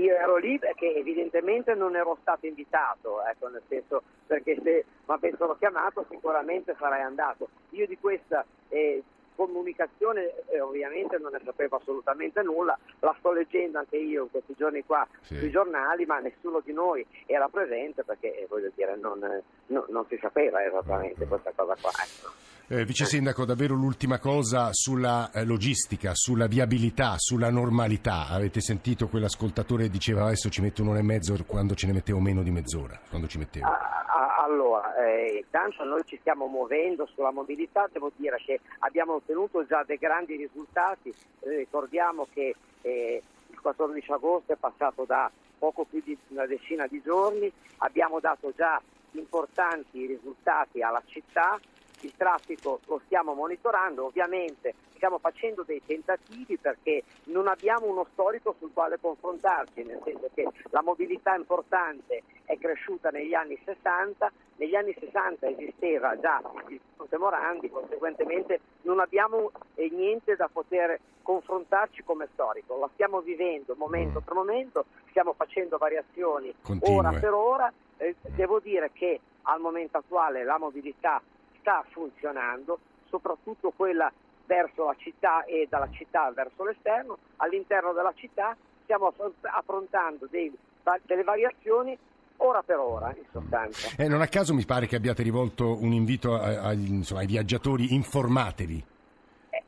io 0.06 0.16
ero 0.16 0.36
lì 0.38 0.58
perché 0.60 0.94
evidentemente 0.96 1.74
non 1.74 1.96
ero 1.96 2.18
stato 2.22 2.46
invitato, 2.46 3.24
ecco, 3.26 3.48
nel 3.50 3.64
senso 3.68 4.04
perché 4.28 4.56
se 4.64 4.86
mi 5.06 5.14
avessero 5.14 5.56
chiamato 5.58 6.06
sicuramente 6.10 6.76
sarei 6.80 7.02
andato. 7.02 7.50
Io 7.72 7.88
di 7.88 7.98
questa 7.98 8.46
eh, 8.70 9.02
comunicazione 9.36 10.34
eh, 10.48 10.60
ovviamente 10.62 11.18
non 11.18 11.32
ne 11.34 11.42
sapevo 11.44 11.76
assolutamente 11.78 12.42
nulla, 12.42 12.78
la 13.00 13.14
sto 13.20 13.32
leggendo 13.32 13.80
anche 13.80 13.98
io 13.98 14.24
in 14.24 14.32
questi 14.32 14.54
giorni 14.56 14.84
qua 14.86 15.06
Sì. 15.22 15.38
sui 15.38 15.50
giornali, 15.52 16.06
ma 16.06 16.20
nessuno 16.20 16.62
di 16.62 16.72
noi 16.72 17.06
era 17.26 17.48
presente 17.50 18.04
perché 18.04 18.34
eh, 18.42 18.46
voglio 18.48 18.72
dire 18.76 18.96
non, 18.96 19.24
eh, 19.24 19.44
no- 19.68 19.86
non 19.90 20.06
si 20.08 20.18
sapeva 20.22 20.64
esattamente 20.64 21.26
questa 21.26 21.52
cosa 21.56 21.76
qua. 21.80 21.90
ecco. 21.92 22.45
Eh, 22.68 22.84
Vice 22.84 23.06
Sindaco, 23.06 23.46
davvero 23.46 23.76
l'ultima 23.76 24.18
cosa 24.18 24.70
sulla 24.74 25.30
eh, 25.32 25.46
logistica, 25.46 26.16
sulla 26.16 26.48
viabilità, 26.48 27.14
sulla 27.20 27.52
normalità. 27.52 28.28
Avete 28.28 28.60
sentito 28.60 29.08
quell'ascoltatore 29.08 29.84
che 29.84 29.90
diceva 29.92 30.24
adesso 30.26 30.50
ci 30.50 30.62
metto 30.62 30.82
un'ora 30.82 30.98
e 30.98 31.04
mezzo 31.04 31.38
quando 31.46 31.76
ce 31.76 31.86
ne 31.86 31.94
mettevo 31.94 32.20
meno 32.20 32.42
di 32.42 32.50
mezz'ora, 32.50 33.00
quando 33.08 33.28
ci 33.28 33.38
mettevo. 33.38 33.68
Ah, 33.68 34.06
ah, 34.08 34.44
Allora, 34.46 34.96
eh, 34.96 35.44
intanto 35.44 35.84
noi 35.84 36.02
ci 36.06 36.18
stiamo 36.20 36.48
muovendo 36.48 37.08
sulla 37.14 37.30
mobilità, 37.30 37.88
devo 37.92 38.12
dire 38.16 38.38
che 38.44 38.60
abbiamo 38.80 39.14
ottenuto 39.14 39.64
già 39.68 39.84
dei 39.86 39.98
grandi 39.98 40.36
risultati, 40.36 41.14
Eh, 41.42 41.58
ricordiamo 41.58 42.26
che 42.34 42.56
eh, 42.82 43.22
il 43.52 43.60
14 43.62 44.12
agosto 44.12 44.54
è 44.54 44.56
passato 44.56 45.04
da 45.06 45.30
poco 45.60 45.86
più 45.86 46.02
di 46.04 46.18
una 46.30 46.48
decina 46.48 46.88
di 46.88 47.00
giorni, 47.04 47.52
abbiamo 47.78 48.20
dato 48.20 48.52
già 48.58 48.82
importanti 49.12 50.08
risultati 50.08 50.82
alla 50.82 51.02
città, 51.06 51.60
il 52.06 52.14
traffico 52.16 52.80
lo 52.86 53.02
stiamo 53.06 53.34
monitorando, 53.34 54.06
ovviamente 54.06 54.76
stiamo 54.96 55.18
facendo 55.18 55.64
dei 55.64 55.82
tentativi 55.86 56.58
perché 56.58 57.04
non 57.26 57.48
abbiamo 57.48 57.88
uno 57.88 58.08
storico 58.14 58.56
sul 58.60 58.72
quale 58.74 58.98
confrontarci, 59.00 59.84
nel 59.84 60.00
senso 60.04 60.30
che 60.34 60.48
la 60.70 60.82
mobilità 60.82 61.36
importante 61.36 62.24
è 62.46 62.58
cresciuta 62.58 63.10
negli 63.10 63.34
anni 63.34 63.60
60, 63.64 64.32
negli 64.58 64.76
anni 64.76 64.96
60 64.98 65.48
esisteva 65.48 66.18
già 66.20 66.42
il 66.70 66.80
Ponte 66.96 67.18
Morandi, 67.18 67.70
conseguentemente 67.70 68.62
non 68.84 69.00
abbiamo 69.00 69.52
eh, 69.76 69.90
niente 69.92 70.36
da 70.36 70.50
poter 70.52 71.00
confrontarci 71.22 72.04
come 72.04 72.28
storico, 72.34 72.78
la 72.78 72.90
stiamo 72.94 73.20
vivendo 73.20 73.76
momento 73.76 74.22
per 74.22 74.34
momento, 74.34 74.86
stiamo 75.10 75.34
facendo 75.34 75.78
variazioni 75.78 76.54
Continue. 76.62 76.98
ora 76.98 77.12
per 77.12 77.34
ora, 77.34 77.74
eh, 77.98 78.16
devo 78.36 78.60
dire 78.60 78.92
che 78.94 79.20
al 79.44 79.60
momento 79.60 79.98
attuale 79.98 80.44
la 80.44 80.58
mobilità 80.58 81.22
sta 81.66 81.84
funzionando, 81.90 82.78
soprattutto 83.10 83.74
quella 83.76 84.12
verso 84.46 84.86
la 84.86 84.96
città 85.00 85.44
e 85.46 85.66
dalla 85.68 85.90
città 85.90 86.32
verso 86.32 86.64
l'esterno. 86.64 87.18
All'interno 87.38 87.92
della 87.94 88.14
città 88.16 88.56
stiamo 88.84 89.12
affrontando 89.42 90.28
dei, 90.30 90.56
delle 91.02 91.24
variazioni 91.24 91.98
ora 92.38 92.62
per 92.62 92.78
ora, 92.78 93.12
in 93.18 93.26
sostanza. 93.32 93.90
Eh, 93.98 94.08
non 94.08 94.22
a 94.22 94.28
caso 94.28 94.54
mi 94.54 94.66
pare 94.66 94.86
che 94.86 94.96
abbiate 94.96 95.24
rivolto 95.24 95.82
un 95.82 95.92
invito 95.92 96.36
a, 96.36 96.62
a, 96.62 96.74
insomma, 96.74 97.22
ai 97.22 97.28
viaggiatori, 97.28 97.96
informatevi. 97.96 98.86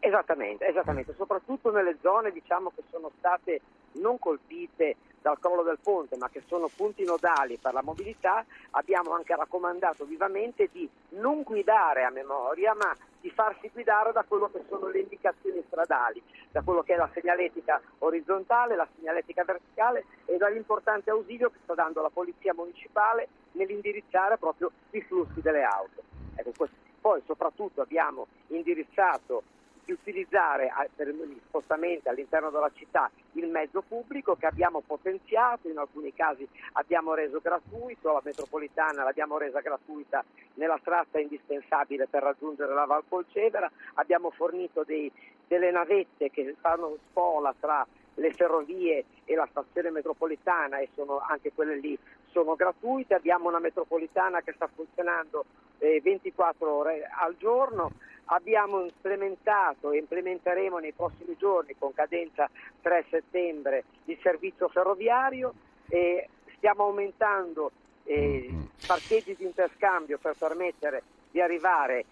Esattamente, 0.07 0.65
esattamente, 0.65 1.13
soprattutto 1.17 1.69
nelle 1.69 1.97
zone 1.99 2.31
diciamo, 2.31 2.71
che 2.73 2.81
sono 2.89 3.11
state 3.17 3.59
non 3.95 4.17
colpite 4.17 4.95
dal 5.21 5.37
crollo 5.37 5.63
del 5.63 5.79
ponte, 5.83 6.15
ma 6.15 6.29
che 6.29 6.43
sono 6.47 6.69
punti 6.73 7.03
nodali 7.03 7.57
per 7.57 7.73
la 7.73 7.81
mobilità, 7.81 8.45
abbiamo 8.71 9.11
anche 9.11 9.35
raccomandato 9.35 10.05
vivamente 10.05 10.69
di 10.71 10.89
non 11.09 11.43
guidare 11.43 12.05
a 12.05 12.09
memoria, 12.09 12.73
ma 12.73 12.95
di 13.19 13.29
farsi 13.31 13.69
guidare 13.73 14.13
da 14.13 14.23
quello 14.25 14.49
che 14.49 14.63
sono 14.69 14.87
le 14.87 14.99
indicazioni 14.99 15.61
stradali, 15.67 16.23
da 16.51 16.61
quello 16.61 16.83
che 16.83 16.93
è 16.93 16.95
la 16.95 17.09
segnaletica 17.13 17.81
orizzontale, 17.97 18.77
la 18.77 18.87
segnaletica 18.95 19.43
verticale 19.43 20.05
e 20.23 20.37
dall'importante 20.37 21.09
ausilio 21.09 21.49
che 21.49 21.59
sta 21.63 21.73
dando 21.73 22.01
la 22.01 22.11
Polizia 22.13 22.53
Municipale 22.53 23.27
nell'indirizzare 23.51 24.37
proprio 24.37 24.71
i 24.91 25.01
flussi 25.01 25.41
delle 25.41 25.63
auto. 25.63 26.01
Ecco, 26.35 26.69
poi 27.01 27.21
soprattutto 27.25 27.81
abbiamo 27.81 28.27
indirizzato 28.47 29.43
di 29.87 29.93
utilizzare 29.93 30.69
per 30.93 31.07
gli 31.07 31.39
spostamenti 31.47 32.09
all'interno 32.09 32.49
della 32.49 32.69
città 32.75 33.09
il 33.33 33.47
mezzo 33.47 33.81
pubblico 33.81 34.35
che 34.35 34.45
abbiamo 34.45 34.83
potenziato, 34.85 35.69
in 35.69 35.77
alcuni 35.77 36.13
casi 36.13 36.45
abbiamo 36.73 37.13
reso 37.13 37.39
gratuito, 37.39 38.11
la 38.11 38.21
metropolitana 38.21 39.05
l'abbiamo 39.05 39.37
resa 39.37 39.61
gratuita 39.61 40.25
nella 40.55 40.77
tratta 40.83 41.19
indispensabile 41.19 42.07
per 42.07 42.21
raggiungere 42.21 42.73
la 42.73 42.83
Val 42.83 43.05
Polcevera, 43.07 43.71
abbiamo 43.93 44.29
fornito 44.31 44.83
dei, 44.83 45.09
delle 45.47 45.71
navette 45.71 46.29
che 46.31 46.53
fanno 46.59 46.97
spola 47.09 47.55
tra 47.57 47.87
le 48.15 48.33
ferrovie 48.33 49.05
e 49.23 49.35
la 49.35 49.47
stazione 49.49 49.91
metropolitana 49.91 50.79
e 50.79 50.89
sono 50.95 51.19
anche 51.19 51.53
quelle 51.53 51.77
lì 51.77 51.97
sono 52.31 52.55
gratuite, 52.55 53.13
abbiamo 53.13 53.47
una 53.47 53.59
metropolitana 53.59 54.41
che 54.41 54.51
sta 54.53 54.67
funzionando 54.67 55.45
eh, 55.77 56.01
24 56.01 56.69
ore 56.69 57.09
al 57.09 57.37
giorno, 57.37 57.91
abbiamo 58.27 58.83
implementato 58.83 59.91
e 59.91 59.99
implementeremo 59.99 60.77
nei 60.77 60.93
prossimi 60.93 61.35
giorni 61.37 61.75
con 61.77 61.93
cadenza 61.93 62.49
3 62.81 63.05
settembre 63.09 63.83
il 64.05 64.17
servizio 64.21 64.67
ferroviario 64.69 65.53
e 65.89 66.29
stiamo 66.55 66.85
aumentando 66.85 67.71
eh, 68.03 68.47
mm-hmm. 68.49 68.61
parcheggi 68.85 69.35
di 69.35 69.45
interscambio 69.45 70.17
per 70.17 70.35
permettere 70.37 71.03
di 71.31 71.41
arrivare 71.41 72.05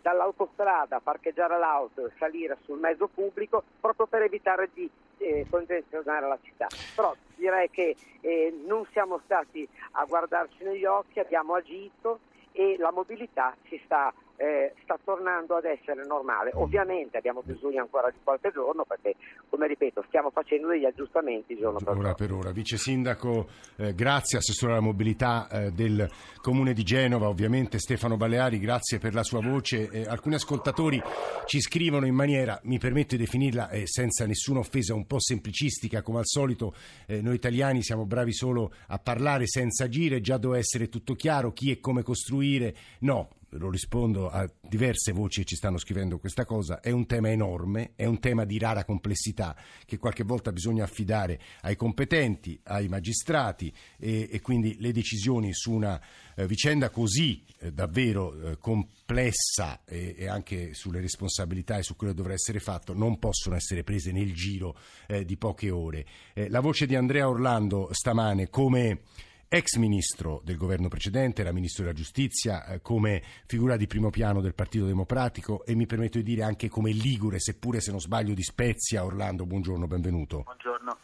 dall'autostrada, 0.00 1.00
parcheggiare 1.00 1.58
l'auto 1.58 2.06
e 2.06 2.12
salire 2.18 2.58
sul 2.64 2.78
mezzo 2.78 3.08
pubblico 3.08 3.62
proprio 3.80 4.06
per 4.06 4.22
evitare 4.22 4.68
di 4.72 4.88
eh, 5.18 5.46
congestionare 5.48 6.28
la 6.28 6.38
città. 6.42 6.66
Però 6.94 7.14
direi 7.36 7.70
che 7.70 7.96
eh, 8.20 8.54
non 8.66 8.86
siamo 8.92 9.20
stati 9.24 9.66
a 9.92 10.04
guardarci 10.04 10.62
negli 10.62 10.84
occhi, 10.84 11.20
abbiamo 11.20 11.54
agito 11.54 12.20
e 12.52 12.76
la 12.78 12.92
mobilità 12.92 13.56
ci 13.64 13.80
sta 13.84 14.12
eh, 14.36 14.74
sta 14.82 14.98
tornando 15.02 15.56
ad 15.56 15.64
essere 15.64 16.04
normale. 16.06 16.50
Ovviamente 16.54 17.16
abbiamo 17.16 17.42
bisogno 17.42 17.80
ancora 17.80 18.10
di 18.10 18.18
qualche 18.22 18.50
giorno 18.52 18.84
perché, 18.84 19.14
come 19.48 19.66
ripeto, 19.66 20.04
stiamo 20.08 20.30
facendo 20.30 20.68
degli 20.68 20.84
aggiustamenti 20.84 21.56
giorno 21.56 21.78
per 21.78 21.96
ora. 21.96 22.14
Per 22.14 22.32
ora. 22.32 22.50
Vice 22.50 22.76
Sindaco, 22.76 23.48
eh, 23.76 23.94
grazie, 23.94 24.38
Assessore 24.38 24.72
alla 24.72 24.80
Mobilità 24.80 25.48
eh, 25.48 25.70
del 25.70 26.08
Comune 26.40 26.72
di 26.72 26.82
Genova, 26.82 27.28
ovviamente 27.28 27.78
Stefano 27.78 28.16
Baleari, 28.16 28.58
grazie 28.58 28.98
per 28.98 29.14
la 29.14 29.22
sua 29.22 29.40
voce. 29.40 29.88
Eh, 29.90 30.04
alcuni 30.06 30.34
ascoltatori 30.34 31.00
ci 31.46 31.60
scrivono 31.60 32.06
in 32.06 32.14
maniera, 32.14 32.58
mi 32.64 32.78
permetto 32.78 33.16
di 33.16 33.22
definirla 33.22 33.70
eh, 33.70 33.86
senza 33.86 34.26
nessuna 34.26 34.58
offesa, 34.58 34.94
un 34.94 35.06
po' 35.06 35.20
semplicistica, 35.20 36.02
come 36.02 36.18
al 36.18 36.26
solito 36.26 36.74
eh, 37.06 37.20
noi 37.20 37.34
italiani 37.34 37.82
siamo 37.82 38.04
bravi 38.04 38.32
solo 38.32 38.72
a 38.88 38.98
parlare 38.98 39.46
senza 39.46 39.84
agire, 39.84 40.20
già 40.20 40.36
doveva 40.36 40.60
essere 40.60 40.88
tutto 40.88 41.14
chiaro, 41.14 41.52
chi 41.52 41.70
e 41.70 41.80
come 41.80 42.02
costruire, 42.02 42.74
no 43.00 43.28
lo 43.56 43.70
rispondo 43.70 44.28
a 44.28 44.48
diverse 44.60 45.12
voci 45.12 45.40
che 45.40 45.46
ci 45.46 45.56
stanno 45.56 45.78
scrivendo 45.78 46.18
questa 46.18 46.44
cosa, 46.44 46.80
è 46.80 46.90
un 46.90 47.06
tema 47.06 47.30
enorme, 47.30 47.92
è 47.96 48.04
un 48.04 48.18
tema 48.18 48.44
di 48.44 48.58
rara 48.58 48.84
complessità 48.84 49.56
che 49.84 49.98
qualche 49.98 50.24
volta 50.24 50.52
bisogna 50.52 50.84
affidare 50.84 51.40
ai 51.62 51.76
competenti, 51.76 52.58
ai 52.64 52.88
magistrati 52.88 53.72
e, 53.98 54.28
e 54.30 54.40
quindi 54.40 54.76
le 54.80 54.92
decisioni 54.92 55.52
su 55.52 55.72
una 55.72 56.00
eh, 56.36 56.46
vicenda 56.46 56.90
così 56.90 57.44
eh, 57.58 57.72
davvero 57.72 58.50
eh, 58.50 58.58
complessa 58.58 59.84
e, 59.84 60.14
e, 60.18 60.28
anche 60.28 60.74
sulle 60.74 61.00
responsabilità 61.00 61.78
e 61.78 61.82
su 61.82 61.96
quello 61.96 62.12
che 62.12 62.18
dovrà 62.18 62.34
essere 62.34 62.60
fatto 62.60 62.94
non 62.94 63.18
possono 63.18 63.54
essere 63.54 63.84
prese 63.84 64.12
nel 64.12 64.32
giro 64.34 64.76
eh, 65.06 65.24
di 65.24 65.36
poche 65.36 65.70
ore. 65.70 66.06
Eh, 66.32 66.48
la 66.48 66.60
voce 66.60 66.86
di 66.86 66.96
Andrea 66.96 67.28
Orlando 67.28 67.88
stamane 67.92 68.48
come 68.48 69.00
ex 69.48 69.76
ministro 69.76 70.40
del 70.44 70.56
governo 70.56 70.88
precedente, 70.88 71.42
era 71.42 71.52
ministro 71.52 71.84
della 71.84 71.94
giustizia, 71.94 72.66
eh, 72.66 72.80
come 72.80 73.22
figura 73.46 73.76
di 73.76 73.86
primo 73.86 74.10
piano 74.10 74.40
del 74.40 74.54
Partito 74.54 74.86
Democratico 74.86 75.64
e 75.64 75.74
mi 75.74 75.86
permetto 75.86 76.18
di 76.18 76.24
dire 76.24 76.42
anche 76.42 76.68
come 76.68 76.90
Ligure, 76.92 77.38
seppure 77.38 77.80
se 77.80 77.90
non 77.90 78.00
sbaglio 78.00 78.34
di 78.34 78.42
Spezia. 78.42 79.04
Orlando, 79.04 79.46
buongiorno, 79.46 79.86
benvenuto. 79.86 80.42
Buongiorno. 80.42 80.96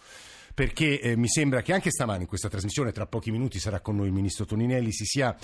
Perché 0.53 1.01
eh, 1.01 1.17
mi 1.17 1.29
sembra 1.29 1.63
che 1.63 1.73
anche 1.73 1.91
stamani 1.91 2.23
in 2.23 2.29
questa 2.29 2.49
trasmissione, 2.49 2.93
tra 2.93 3.07
pochi 3.07 3.31
minuti 3.31 3.59
sarà 3.59 3.81
con 3.81 3.97
noi 3.97 4.07
il 4.07 4.13
ministro 4.13 4.45
Toninelli, 4.45 4.93
si 4.93 5.05
sia 5.05 5.37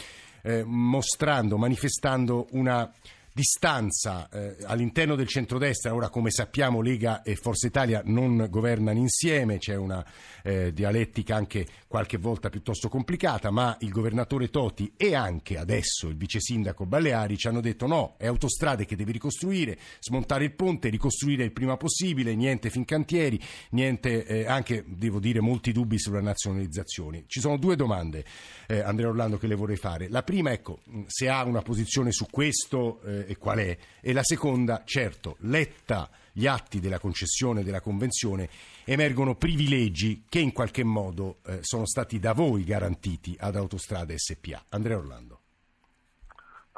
eh, 0.42 0.64
mostrando, 0.64 1.56
manifestando 1.56 2.48
una 2.50 2.92
distanza 3.36 4.30
eh, 4.30 4.56
all'interno 4.64 5.14
del 5.14 5.26
centrodestra, 5.26 5.92
ora 5.92 6.08
come 6.08 6.30
sappiamo 6.30 6.80
Lega 6.80 7.20
e 7.20 7.36
Forza 7.36 7.66
Italia 7.66 8.00
non 8.06 8.46
governano 8.48 8.98
insieme, 8.98 9.58
c'è 9.58 9.76
una 9.76 10.02
eh, 10.42 10.72
dialettica 10.72 11.36
anche 11.36 11.66
qualche 11.86 12.16
volta 12.16 12.48
piuttosto 12.48 12.88
complicata, 12.88 13.50
ma 13.50 13.76
il 13.80 13.90
governatore 13.90 14.48
Toti 14.48 14.94
e 14.96 15.14
anche 15.14 15.58
adesso 15.58 16.08
il 16.08 16.16
vice 16.16 16.40
sindaco 16.40 16.86
Baleari 16.86 17.36
ci 17.36 17.46
hanno 17.48 17.60
detto 17.60 17.86
no, 17.86 18.14
è 18.16 18.26
autostrade 18.26 18.86
che 18.86 18.96
devi 18.96 19.12
ricostruire, 19.12 19.78
smontare 20.00 20.44
il 20.44 20.54
ponte, 20.54 20.88
ricostruire 20.88 21.44
il 21.44 21.52
prima 21.52 21.76
possibile, 21.76 22.34
niente 22.34 22.70
fincantieri, 22.70 23.38
niente 23.72 24.24
eh, 24.24 24.46
anche, 24.46 24.82
devo 24.86 25.20
dire, 25.20 25.40
molti 25.40 25.72
dubbi 25.72 25.98
sulla 25.98 26.22
nazionalizzazione. 26.22 27.24
Ci 27.26 27.40
sono 27.40 27.58
due 27.58 27.76
domande, 27.76 28.24
eh, 28.66 28.80
Andrea 28.80 29.10
Orlando, 29.10 29.36
che 29.36 29.46
le 29.46 29.56
vorrei 29.56 29.76
fare. 29.76 30.08
La 30.08 30.22
prima, 30.22 30.52
ecco, 30.52 30.80
se 31.06 31.28
ha 31.28 31.44
una 31.44 31.60
posizione 31.60 32.12
su 32.12 32.26
questo 32.30 33.02
eh, 33.02 33.24
e 33.26 33.36
qual 33.36 33.58
è. 33.58 33.76
E 34.00 34.12
la 34.12 34.22
seconda, 34.22 34.82
certo, 34.84 35.36
letta 35.40 36.08
gli 36.32 36.46
atti 36.46 36.80
della 36.80 36.98
concessione 36.98 37.64
della 37.64 37.80
convenzione, 37.80 38.48
emergono 38.84 39.34
privilegi 39.34 40.24
che 40.28 40.38
in 40.38 40.52
qualche 40.52 40.84
modo 40.84 41.38
eh, 41.46 41.58
sono 41.62 41.86
stati 41.86 42.18
da 42.18 42.34
voi 42.34 42.64
garantiti 42.64 43.36
ad 43.40 43.56
Autostrade 43.56 44.18
SPA. 44.18 44.62
Andrea 44.70 44.98
Orlando. 44.98 45.40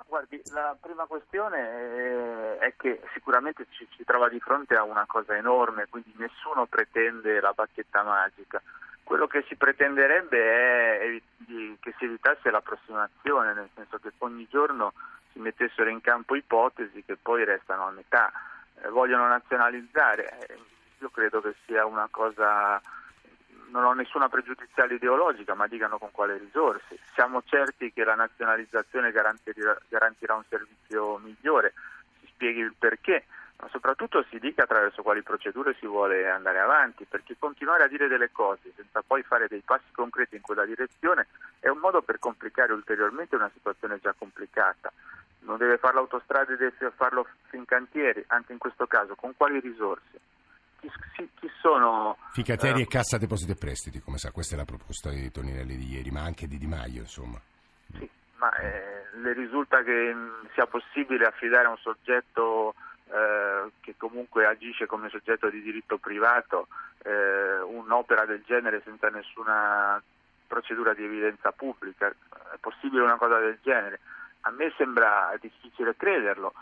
Guardi, 0.06 0.40
la 0.52 0.74
prima 0.80 1.04
questione 1.04 2.56
è 2.58 2.72
che 2.78 3.00
sicuramente 3.12 3.66
ci, 3.70 3.86
ci 3.90 4.04
trova 4.04 4.30
di 4.30 4.40
fronte 4.40 4.74
a 4.74 4.82
una 4.82 5.04
cosa 5.06 5.36
enorme, 5.36 5.86
quindi 5.90 6.14
nessuno 6.16 6.66
pretende 6.66 7.40
la 7.40 7.52
bacchetta 7.52 8.02
magica. 8.02 8.62
Quello 9.02 9.26
che 9.26 9.44
si 9.48 9.56
pretenderebbe 9.56 10.38
è 10.38 11.22
che 11.80 11.94
si 11.98 12.04
evitasse 12.04 12.50
l'approssimazione, 12.50 13.52
nel 13.52 13.68
senso 13.74 13.98
che 13.98 14.12
ogni 14.18 14.46
giorno 14.48 14.92
si 15.32 15.38
mettessero 15.38 15.88
in 15.90 16.00
campo 16.00 16.34
ipotesi 16.34 17.02
che 17.04 17.16
poi 17.16 17.44
restano 17.44 17.86
a 17.86 17.90
metà. 17.90 18.32
Eh, 18.82 18.88
vogliono 18.88 19.26
nazionalizzare, 19.28 20.46
eh, 20.46 20.58
io 20.98 21.10
credo 21.10 21.40
che 21.40 21.54
sia 21.66 21.84
una 21.86 22.08
cosa, 22.10 22.80
non 23.70 23.84
ho 23.84 23.92
nessuna 23.92 24.28
pregiudiziale 24.28 24.94
ideologica, 24.94 25.54
ma 25.54 25.66
dicano 25.66 25.98
con 25.98 26.10
quale 26.10 26.38
risorse. 26.38 26.98
Siamo 27.14 27.42
certi 27.44 27.92
che 27.92 28.04
la 28.04 28.14
nazionalizzazione 28.14 29.12
garantirà, 29.12 29.76
garantirà 29.88 30.34
un 30.34 30.44
servizio 30.48 31.18
migliore, 31.18 31.74
si 32.20 32.28
spieghi 32.32 32.60
il 32.60 32.74
perché 32.78 33.24
ma 33.60 33.68
soprattutto 33.70 34.24
si 34.30 34.38
dica 34.38 34.62
attraverso 34.62 35.02
quali 35.02 35.22
procedure 35.22 35.74
si 35.80 35.86
vuole 35.86 36.28
andare 36.30 36.60
avanti, 36.60 37.04
perché 37.04 37.34
continuare 37.38 37.84
a 37.84 37.88
dire 37.88 38.06
delle 38.06 38.30
cose 38.30 38.72
senza 38.76 39.02
poi 39.04 39.22
fare 39.22 39.48
dei 39.48 39.62
passi 39.64 39.90
concreti 39.92 40.36
in 40.36 40.42
quella 40.42 40.64
direzione 40.64 41.26
è 41.58 41.68
un 41.68 41.78
modo 41.78 42.00
per 42.02 42.20
complicare 42.20 42.72
ulteriormente 42.72 43.34
una 43.34 43.50
situazione 43.52 43.98
già 44.00 44.14
complicata. 44.16 44.92
non 45.40 45.56
deve 45.56 45.78
fare 45.78 45.94
l'autostrada, 45.94 46.54
deve 46.54 46.72
farlo 46.94 47.26
in 47.52 47.64
cantieri, 47.64 48.22
anche 48.28 48.52
in 48.52 48.58
questo 48.58 48.86
caso, 48.86 49.14
con 49.16 49.34
quali 49.36 49.58
risorse? 49.58 50.20
Chi, 50.80 51.28
chi 51.34 51.50
sono... 51.60 52.16
Fincantieri 52.30 52.80
eh, 52.80 52.82
e 52.82 52.86
Cassa 52.86 53.18
Depositi 53.18 53.52
e 53.52 53.56
Prestiti, 53.56 54.00
come 54.00 54.18
sa, 54.18 54.30
questa 54.30 54.54
è 54.54 54.58
la 54.58 54.64
proposta 54.64 55.10
di 55.10 55.30
Toninelli 55.32 55.76
di 55.76 55.94
ieri, 55.94 56.10
ma 56.10 56.22
anche 56.22 56.46
di 56.46 56.58
Di 56.58 56.66
Maio, 56.66 57.00
insomma. 57.00 57.40
Sì, 57.96 58.08
ma 58.36 58.54
eh, 58.56 59.06
le 59.14 59.32
risulta 59.32 59.82
che 59.82 60.14
mh, 60.14 60.18
mm, 60.18 60.46
sia 60.52 60.66
possibile 60.66 61.24
affidare 61.26 61.66
a 61.66 61.70
un 61.70 61.78
soggetto 61.78 62.74
eh, 63.10 63.70
che 63.80 63.94
comunque 63.96 64.46
agisce 64.46 64.86
come 64.86 65.08
soggetto 65.08 65.48
di 65.48 65.62
diritto 65.62 65.98
privato 65.98 66.68
eh, 67.04 67.60
un'opera 67.60 68.26
del 68.26 68.42
genere 68.44 68.82
senza 68.84 69.08
nessuna 69.08 70.02
procedura 70.46 70.94
di 70.94 71.04
evidenza 71.04 71.52
pubblica. 71.52 72.08
È 72.08 72.56
possibile 72.60 73.02
una 73.02 73.16
cosa 73.16 73.38
del 73.38 73.58
genere? 73.62 74.00
A 74.42 74.50
me 74.50 74.72
sembra 74.76 75.34
difficile 75.40 75.96
crederlo, 75.96 76.52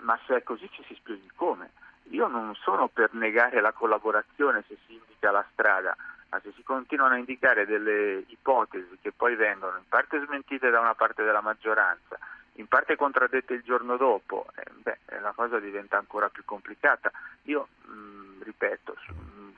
ma 0.00 0.18
se 0.26 0.36
è 0.36 0.42
così 0.42 0.68
ci 0.72 0.84
si 0.86 0.94
spieghi 0.94 1.30
come. 1.34 1.70
Io 2.10 2.26
non 2.26 2.54
sono 2.54 2.88
per 2.88 3.14
negare 3.14 3.60
la 3.60 3.72
collaborazione 3.72 4.64
se 4.68 4.76
si 4.86 4.94
indica 4.94 5.30
la 5.30 5.44
strada, 5.52 5.96
ma 6.30 6.40
se 6.40 6.52
si 6.54 6.62
continuano 6.62 7.14
a 7.14 7.18
indicare 7.18 7.66
delle 7.66 8.24
ipotesi 8.26 8.98
che 9.00 9.12
poi 9.12 9.36
vengono 9.36 9.76
in 9.78 9.88
parte 9.88 10.22
smentite 10.24 10.70
da 10.70 10.80
una 10.80 10.94
parte 10.94 11.22
della 11.22 11.40
maggioranza, 11.40 12.18
in 12.54 12.66
parte 12.66 12.96
contraddette 12.96 13.54
il 13.54 13.62
giorno 13.62 13.96
dopo, 13.96 14.46
eh, 14.54 14.70
beh, 14.72 15.20
la 15.20 15.32
cosa 15.32 15.58
diventa 15.58 15.98
ancora 15.98 16.28
più 16.28 16.44
complicata. 16.44 17.10
Io, 17.44 17.68
mh, 17.84 18.42
ripeto, 18.42 18.96
su, 19.04 19.12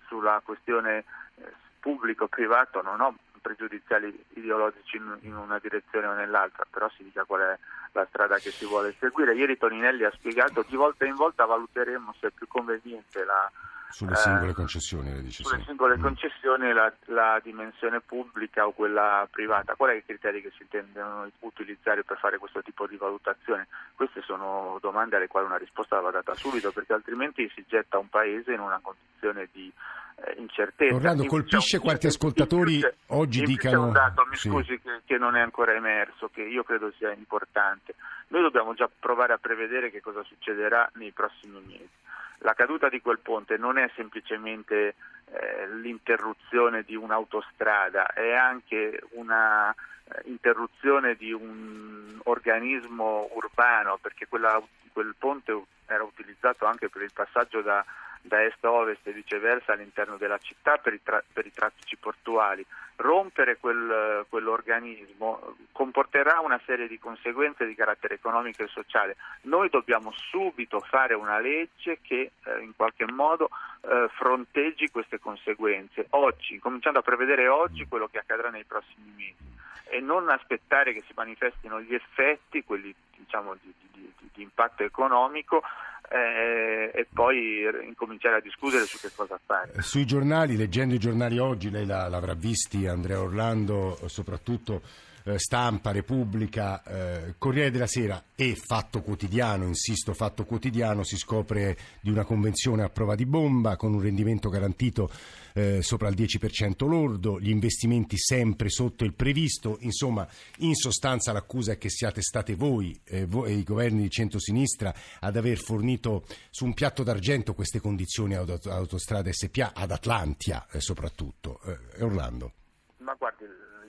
sulla 0.07 0.41
questione 0.45 1.05
eh, 1.37 1.53
pubblico-privato 1.81 2.83
non 2.83 3.00
ho 3.00 3.15
pregiudiziali 3.41 4.25
ideologici 4.31 4.97
in, 4.97 5.19
in, 5.21 5.37
una 5.37 5.59
direzione 5.59 6.07
o 6.07 6.15
nell'altra, 6.15 6.67
però 6.69 6.88
si 6.97 7.05
dica 7.05 7.25
qual 7.25 7.43
è 7.43 7.59
la 7.93 8.07
strada 8.09 8.38
che 8.38 8.50
si 8.50 8.67
vuole 8.67 8.95
seguire. 8.99 9.35
Ieri 9.35 9.57
Toninelli 9.57 10.05
ha 10.05 10.11
spiegato 10.11 10.65
di 10.67 10.75
volta 10.75 11.05
in 11.05 11.15
volta 11.15 11.45
valuteremo 11.45 12.15
se 12.19 12.29
è 12.29 12.31
più 12.31 12.49
conveniente 12.49 13.25
la, 13.25 13.50
sulle 13.90 14.16
singole 14.16 14.50
eh, 14.50 14.55
concessioni, 14.55 15.12
le 15.12 15.23
dice 15.23 15.43
Sulle 15.43 15.59
sì. 15.61 15.66
singole 15.66 15.97
mm. 15.97 16.02
concessioni 16.02 16.73
la, 16.73 16.93
la, 17.07 17.40
dimensione 17.43 18.00
pubblica 18.00 18.66
o 18.66 18.73
quella 18.73 19.26
privata. 19.31 19.75
Qual 19.75 19.90
è 19.90 19.95
i 19.95 20.05
criteri 20.05 20.43
che 20.43 20.50
si 20.57 20.62
intendono 20.62 21.31
utilizzare 21.40 22.02
per 22.05 22.19
fare 22.19 22.38
questo 22.38 22.62
tipo 22.62 22.87
di 22.87 22.97
valutazione? 22.97 23.69
Queste 23.95 24.23
sono 24.23 24.78
domande 24.81 25.16
alle 25.16 25.28
quali 25.28 25.47
una 25.47 25.57
risposta 25.57 26.00
va 26.00 26.11
data 26.11 26.35
subito, 26.35 26.73
perché 26.73 26.93
altrimenti 26.93 27.50
si 27.55 27.64
getta 27.66 27.99
un 27.99 28.09
paese 28.09 28.52
in 28.52 28.61
una 28.61 28.81
condizione 28.83 29.49
di 29.52 29.73
eh, 30.16 30.35
incertezza. 30.38 30.95
Orlando, 30.95 31.25
colpisce 31.25 31.78
quanti 31.78 32.07
ascoltatori 32.07 32.81
oggi 33.09 33.45
dicano... 33.45 33.87
un 33.87 33.93
dato, 33.93 34.26
mi 34.28 34.37
sì. 34.37 34.49
scusi, 34.49 34.81
che, 34.81 35.00
che 35.05 35.16
non 35.16 35.37
è 35.37 35.40
ancora 35.40 35.73
emerso, 35.73 36.28
che 36.28 36.43
io 36.43 36.64
credo 36.64 36.93
sia 36.99 37.12
importante. 37.12 37.95
Noi 38.28 38.43
dobbiamo 38.43 38.75
già 38.75 38.90
provare 38.99 39.33
a 39.33 39.38
prevedere 39.38 39.90
che 39.90 40.00
cosa 40.00 40.23
succederà 40.25 40.90
nei 40.95 41.12
prossimi 41.12 41.61
mesi 41.64 42.05
la 42.38 42.55
caduta 42.55 42.88
di 42.88 43.00
quel 43.00 43.19
ponte 43.19 43.57
non 43.57 43.78
è 43.78 43.90
semplicemente 43.95 44.95
eh, 45.26 45.69
l'interruzione 45.81 46.83
di 46.83 46.95
un'autostrada, 46.95 48.07
è 48.12 48.33
anche 48.33 49.02
una 49.11 49.71
eh, 49.73 50.23
interruzione 50.25 51.14
di 51.14 51.33
un 51.33 52.19
organismo 52.25 53.28
urbano, 53.33 53.99
perché 54.00 54.26
quella, 54.26 54.61
quel 54.93 55.14
ponte 55.19 55.61
era 55.87 56.02
utilizzato 56.02 56.66
anche 56.66 56.88
per 56.88 57.02
il 57.02 57.12
passaggio 57.12 57.62
da 57.62 57.85
da 58.26 58.45
est 58.45 58.64
a 58.64 58.71
ovest 58.71 59.06
e 59.06 59.12
viceversa 59.12 59.73
all'interno 59.73 60.16
della 60.16 60.38
città 60.38 60.78
per 60.78 60.95
i, 60.95 61.02
tra- 61.02 61.23
per 61.33 61.47
i 61.47 61.52
traffici 61.52 61.97
portuali. 61.97 62.64
Rompere 62.97 63.59
quel, 63.59 64.25
quell'organismo 64.28 65.56
comporterà 65.73 66.40
una 66.40 66.61
serie 66.64 66.88
di 66.88 66.99
conseguenze 66.99 67.66
di 67.66 67.75
carattere 67.75 68.14
economico 68.14 68.62
e 68.62 68.68
sociale. 68.68 69.16
Noi 69.42 69.68
dobbiamo 69.68 70.12
subito 70.12 70.80
fare 70.80 71.14
una 71.14 71.38
legge 71.38 71.99
che 72.00 72.30
eh, 72.45 72.61
in 72.61 72.75
qualche 72.75 73.04
modo 73.11 73.50
eh, 73.83 74.09
fronteggi 74.14 74.90
queste 74.90 75.18
conseguenze, 75.18 76.06
oggi, 76.11 76.59
cominciando 76.59 77.00
a 77.00 77.02
prevedere 77.02 77.49
oggi 77.49 77.87
quello 77.87 78.09
che 78.09 78.18
accadrà 78.18 78.50
nei 78.50 78.64
prossimi 78.64 79.12
mesi 79.14 79.54
e 79.88 80.00
non 80.00 80.28
aspettare 80.28 80.92
che 80.92 81.02
si 81.06 81.12
manifestino 81.14 81.80
gli 81.80 81.95
effetti, 81.95 82.64
quelli 82.64 82.92
diciamo, 83.16 83.54
di, 83.54 83.73
di, 83.92 84.12
di, 84.18 84.28
di 84.33 84.42
impatto 84.42 84.83
economico, 84.83 85.62
eh, 86.10 86.90
e 86.94 87.06
poi 87.12 87.64
incominciare 87.84 88.36
a 88.36 88.40
discutere 88.40 88.84
su 88.84 88.99
che 88.99 89.10
cosa 89.14 89.38
fare. 89.45 89.73
Eh, 89.76 89.82
sui 89.82 90.04
giornali, 90.04 90.56
leggendo 90.56 90.95
i 90.95 90.99
giornali 90.99 91.38
oggi, 91.38 91.71
lei 91.71 91.86
l'avrà 91.86 92.34
visti, 92.34 92.86
Andrea 92.86 93.21
Orlando, 93.21 93.99
soprattutto 94.06 94.82
eh, 95.26 95.39
Stampa, 95.39 95.91
Repubblica, 95.91 96.82
eh, 96.84 97.34
Corriere 97.36 97.73
della 97.73 97.89
Sera 97.89 98.23
e 98.36 98.54
Fatto 98.54 99.02
Quotidiano, 99.02 99.65
insisto, 99.65 100.15
Fatto 100.15 100.45
Quotidiano, 100.45 101.02
si 101.02 101.17
scopre 101.17 101.76
di 102.00 102.10
una 102.10 102.25
convenzione 102.25 102.84
a 102.84 102.89
prova 102.89 103.17
di 103.17 103.26
bomba 103.26 103.76
con 103.76 103.93
un 103.93 104.00
rendimento 104.00 104.49
garantito 104.49 105.10
eh, 105.52 105.82
sopra 105.82 106.08
il 106.08 106.15
10% 106.15 106.86
lordo, 106.86 107.41
gli 107.41 107.50
investimenti 107.50 108.17
sempre 108.17 108.69
sotto 108.69 109.04
il 109.04 109.15
previsto, 109.15 109.78
insomma, 109.80 110.26
in 110.58 110.75
sostanza 110.75 111.32
l'accusa 111.32 111.73
è 111.73 111.78
che 111.78 111.91
siate 111.91 112.23
state 112.23 112.54
voi, 112.54 112.99
eh, 113.04 113.26
voi 113.26 113.50
e 113.50 113.54
i 113.54 113.65
governi 113.65 114.02
di 114.02 114.10
centrosinistra 114.10 114.95
ad 115.19 115.36
aver 115.36 115.58
fornito 115.58 116.25
su 116.50 116.67
un 116.67 116.75
piatto 116.75 117.02
d'argento 117.02 117.54
queste 117.54 117.80
condizioni 117.80 118.34
ad 118.34 118.60
Autostrada 118.67 119.32
SPA, 119.32 119.73
ad 119.75 119.91
Atlantia 119.91 120.67
eh, 120.71 120.80
soprattutto. 120.80 121.60
Orlando. 121.99 122.52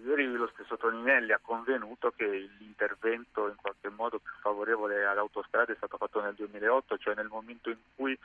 Ieri 0.07 0.25
lo 0.31 0.47
stesso 0.53 0.77
Toninelli 0.77 1.33
ha 1.33 1.39
convenuto 1.41 2.13
che 2.15 2.25
l'intervento 2.59 3.49
in 3.49 3.55
qualche 3.55 3.89
modo 3.89 4.19
più 4.19 4.31
favorevole 4.39 5.05
all'autostrada 5.05 5.73
è 5.73 5.75
stato 5.75 5.97
fatto 5.97 6.21
nel 6.21 6.33
2008, 6.33 6.97
cioè 6.97 7.13
nel 7.13 7.27
momento 7.27 7.69
in 7.69 7.77
cui 7.93 8.17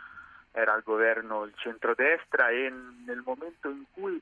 era 0.52 0.74
al 0.74 0.84
governo 0.84 1.42
il 1.42 1.52
centrodestra 1.56 2.50
e 2.50 2.72
nel 3.04 3.22
momento 3.24 3.68
in 3.68 3.82
cui 3.92 4.20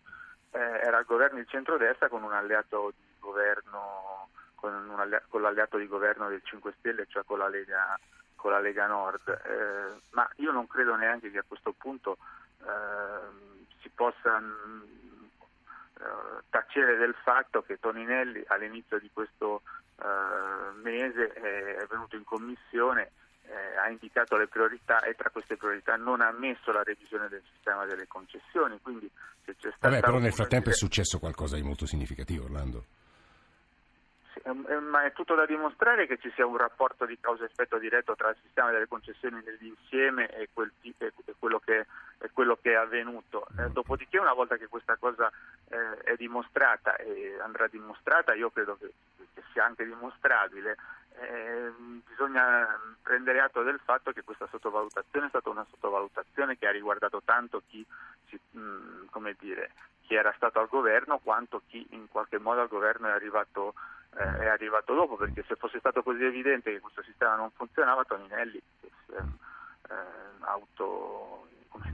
eh, 0.52 0.58
era 0.58 0.96
al 0.96 1.04
governo 1.04 1.38
il 1.38 1.46
centrodestra 1.48 2.08
con 2.08 2.22
un 2.22 2.32
alleato 2.32 2.94
di 2.96 3.18
governo 3.18 4.28
con, 4.54 4.72
un 4.72 5.20
con, 5.28 5.42
l'alleato 5.42 5.76
di 5.76 5.86
governo 5.86 6.30
del 6.30 6.42
5 6.42 6.74
Stelle, 6.78 7.06
cioè 7.08 7.24
con 7.24 7.38
la 7.38 7.48
Lega, 7.48 7.98
con 8.36 8.52
la 8.52 8.60
Lega 8.60 8.86
Nord. 8.86 9.28
Eh, 9.28 10.00
ma 10.12 10.26
io 10.36 10.50
non 10.50 10.66
credo 10.66 10.96
neanche 10.96 11.30
che 11.30 11.38
a 11.38 11.44
questo 11.46 11.74
punto 11.76 12.16
eh, 12.62 13.68
si 13.82 13.90
possa 13.90 14.38
eh, 14.38 15.09
tacere 16.48 16.96
del 16.96 17.14
fatto 17.22 17.62
che 17.62 17.78
Toninelli 17.78 18.42
all'inizio 18.46 18.98
di 18.98 19.10
questo 19.12 19.62
eh, 20.00 20.72
mese 20.82 21.32
è 21.32 21.86
venuto 21.88 22.16
in 22.16 22.24
commissione 22.24 23.12
eh, 23.50 23.76
ha 23.76 23.88
indicato 23.88 24.36
le 24.36 24.46
priorità 24.46 25.02
e 25.02 25.14
tra 25.14 25.30
queste 25.30 25.56
priorità 25.56 25.96
non 25.96 26.20
ha 26.20 26.30
messo 26.30 26.70
la 26.70 26.82
revisione 26.82 27.28
del 27.28 27.42
sistema 27.52 27.84
delle 27.84 28.06
concessioni. 28.06 28.78
Quindi 28.80 29.10
se 29.44 29.56
c'è 29.56 29.70
stata 29.76 29.88
Vabbè, 29.88 30.00
però 30.00 30.18
nel 30.18 30.32
frattempo 30.32 30.70
è 30.70 30.74
successo 30.74 31.18
qualcosa 31.18 31.56
di 31.56 31.62
molto 31.62 31.86
significativo, 31.86 32.44
Orlando. 32.44 32.84
Ma 34.80 35.04
è 35.04 35.12
tutto 35.12 35.34
da 35.34 35.46
dimostrare 35.46 36.06
che 36.06 36.18
ci 36.18 36.30
sia 36.34 36.46
un 36.46 36.56
rapporto 36.56 37.04
di 37.04 37.18
causa-effetto 37.20 37.78
diretto 37.78 38.14
tra 38.14 38.30
il 38.30 38.36
sistema 38.42 38.70
delle 38.70 38.88
concessioni 38.88 39.42
nell'insieme 39.44 40.28
e, 40.28 40.48
quel, 40.52 40.70
e 40.82 41.12
quello, 41.38 41.58
che, 41.58 41.86
e 42.18 42.30
quello, 42.32 42.58
che, 42.60 42.72
è 42.72 42.74
avvenuto. 42.74 43.46
Eh, 43.58 43.68
mm. 43.68 43.72
dopodiché, 43.72 44.18
una 44.18 44.32
volta 44.32 44.56
che 44.56 44.68
questa 44.68 44.96
cosa 44.96 45.30
eh, 45.68 45.98
è 46.04 46.16
dimostrata 46.16 46.96
e 46.96 47.38
andrà 47.40 47.66
dimostrata, 47.68 48.34
io 48.34 48.50
credo 48.50 48.76
che, 48.76 48.92
che 49.34 49.42
sia 49.52 49.64
anche 49.64 49.84
dimostrabile, 49.84 50.76
eh, 51.20 51.72
bisogna 52.06 52.78
prendere 53.02 53.40
atto 53.40 53.62
del 53.62 53.80
fatto 53.84 54.12
che 54.12 54.22
questa 54.22 54.46
sottovalutazione 54.50 55.26
è 55.26 55.28
stata 55.28 55.50
una 55.50 55.66
sottovalutazione 55.68 56.56
che 56.56 56.66
ha 56.66 56.70
riguardato 56.70 57.20
tanto 57.24 57.62
chi, 57.68 57.84
mh, 58.50 58.58
mm, 58.58 59.28
dire, 59.38 59.70
chi 60.10 60.14
era 60.14 60.32
stato 60.34 60.58
al 60.58 60.68
governo 60.68 61.18
quanto 61.18 61.62
chi 61.68 61.86
in 61.90 62.08
qualche 62.08 62.38
modo 62.38 62.60
al 62.60 62.68
governo 62.68 63.06
è 63.06 63.12
arrivato, 63.12 63.74
eh, 64.16 64.38
è 64.38 64.46
arrivato 64.46 64.94
dopo, 64.94 65.16
perché 65.16 65.44
se 65.46 65.56
fosse 65.56 65.78
stato 65.78 66.02
così 66.02 66.24
evidente 66.24 66.72
che 66.72 66.80
questo 66.80 67.02
sistema 67.02 67.36
non 67.36 67.50
funzionava, 67.50 68.04
Toninelli 68.04 68.60
che 68.80 68.90
si 69.06 69.12
è 69.12 69.18
eh, 69.18 69.94
auto, 70.40 71.48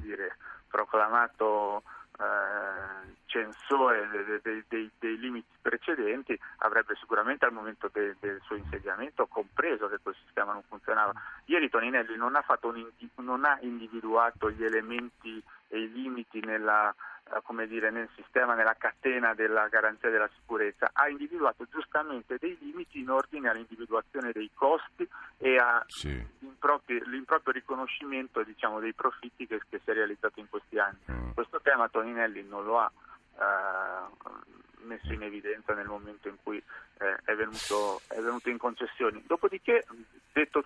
dire, 0.06 0.36
proclamato 0.68 1.82
eh, 2.18 3.14
censore 3.26 4.08
dei, 4.08 4.40
dei, 4.42 4.64
dei, 4.68 4.90
dei, 4.98 5.18
limiti 5.18 5.48
precedenti 5.60 6.38
avrebbe 6.58 6.94
sicuramente 6.94 7.44
al 7.44 7.52
momento 7.52 7.90
de, 7.92 8.16
del 8.20 8.40
suo 8.44 8.56
insediamento 8.56 9.26
compreso 9.26 9.88
che 9.88 9.98
quel 10.02 10.16
sistema 10.24 10.52
non 10.52 10.62
funzionava. 10.62 11.12
Ieri 11.46 11.68
Toninelli 11.68 12.16
non 12.16 12.36
ha, 12.36 12.44
un, 12.62 12.90
non 13.16 13.44
ha 13.44 13.58
individuato 13.60 14.50
gli 14.50 14.64
elementi 14.64 15.42
e 15.68 15.80
i 15.80 15.92
limiti 15.92 16.40
nella, 16.40 16.94
come 17.42 17.66
dire, 17.66 17.90
nel 17.90 18.08
sistema, 18.14 18.54
nella 18.54 18.76
catena 18.78 19.34
della 19.34 19.68
garanzia 19.68 20.10
della 20.10 20.28
sicurezza, 20.34 20.90
ha 20.92 21.08
individuato 21.08 21.66
giustamente 21.70 22.36
dei 22.38 22.56
limiti 22.60 23.00
in 23.00 23.10
ordine 23.10 23.48
all'individuazione 23.48 24.32
dei 24.32 24.50
costi 24.54 25.08
e 25.38 25.58
all'improprio 25.58 27.52
riconoscimento 27.52 28.42
diciamo, 28.42 28.80
dei 28.80 28.94
profitti 28.94 29.46
che, 29.46 29.60
che, 29.68 29.80
si 29.82 29.90
è 29.90 29.94
realizzato 29.94 30.40
in 30.40 30.48
questi 30.48 30.78
anni. 30.78 30.98
Mm. 31.10 31.30
Questo 31.32 31.60
tema 31.60 31.88
Toninelli 31.88 32.44
non 32.44 32.64
lo 32.64 32.78
ha 32.78 32.90
eh, 33.38 34.84
messo 34.84 35.12
in 35.12 35.22
evidenza 35.22 35.74
nel 35.74 35.86
momento 35.86 36.28
in 36.28 36.36
cui 36.42 36.62
eh, 36.98 37.16
è, 37.24 37.34
venuto, 37.34 38.00
è 38.08 38.20
venuto 38.20 38.48
in 38.50 38.58
concessioni. 38.58 39.22
Dopodiché, 39.26 39.84
detto 40.32 40.62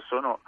sono 0.00 0.40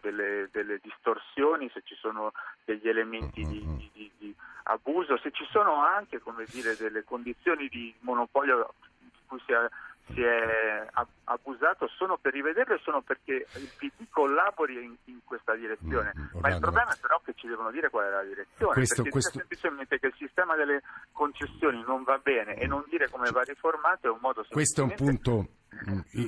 delle, 0.00 0.48
delle 0.50 0.78
distorsioni, 0.82 1.70
se 1.72 1.82
ci 1.84 1.94
sono 1.94 2.32
degli 2.64 2.88
elementi 2.88 3.44
di, 3.44 3.64
di, 3.76 3.90
di, 3.92 4.10
di 4.18 4.34
abuso, 4.64 5.18
se 5.18 5.30
ci 5.30 5.46
sono 5.50 5.84
anche 5.84 6.20
dire, 6.50 6.76
delle 6.76 7.04
condizioni 7.04 7.68
di 7.68 7.94
monopolio 8.00 8.74
di 8.98 9.10
cui 9.26 9.40
si 9.46 9.52
è 9.52 9.68
si 10.12 10.20
è 10.20 10.86
abusato 11.24 11.86
sono 11.88 12.18
per 12.18 12.32
rivederlo 12.32 12.74
e 12.74 12.80
sono 12.82 13.02
perché 13.02 13.46
il 13.54 13.70
PD 13.76 14.08
collabori 14.10 14.82
in, 14.82 14.96
in 15.04 15.20
questa 15.24 15.54
direzione. 15.54 16.12
Mm, 16.16 16.40
Ma 16.40 16.48
il 16.50 16.58
problema 16.60 16.92
è 16.92 16.98
però 17.00 17.20
che 17.24 17.32
ci 17.34 17.46
devono 17.46 17.70
dire 17.70 17.88
qual 17.88 18.06
è 18.06 18.10
la 18.10 18.22
direzione, 18.22 18.74
questo, 18.74 18.96
perché 18.96 19.10
questo... 19.10 19.38
semplicemente 19.38 19.98
che 19.98 20.06
il 20.08 20.14
sistema 20.18 20.56
delle 20.56 20.82
concessioni 21.12 21.82
non 21.86 22.02
va 22.02 22.18
bene 22.18 22.56
e 22.56 22.66
non 22.66 22.84
dire 22.88 23.08
come 23.08 23.30
va 23.30 23.42
riformato 23.42 24.08
è 24.08 24.10
un 24.10 24.18
modo 24.20 24.44
Questo 24.50 24.82
è 24.82 24.84
un 24.84 24.94
punto 24.94 25.46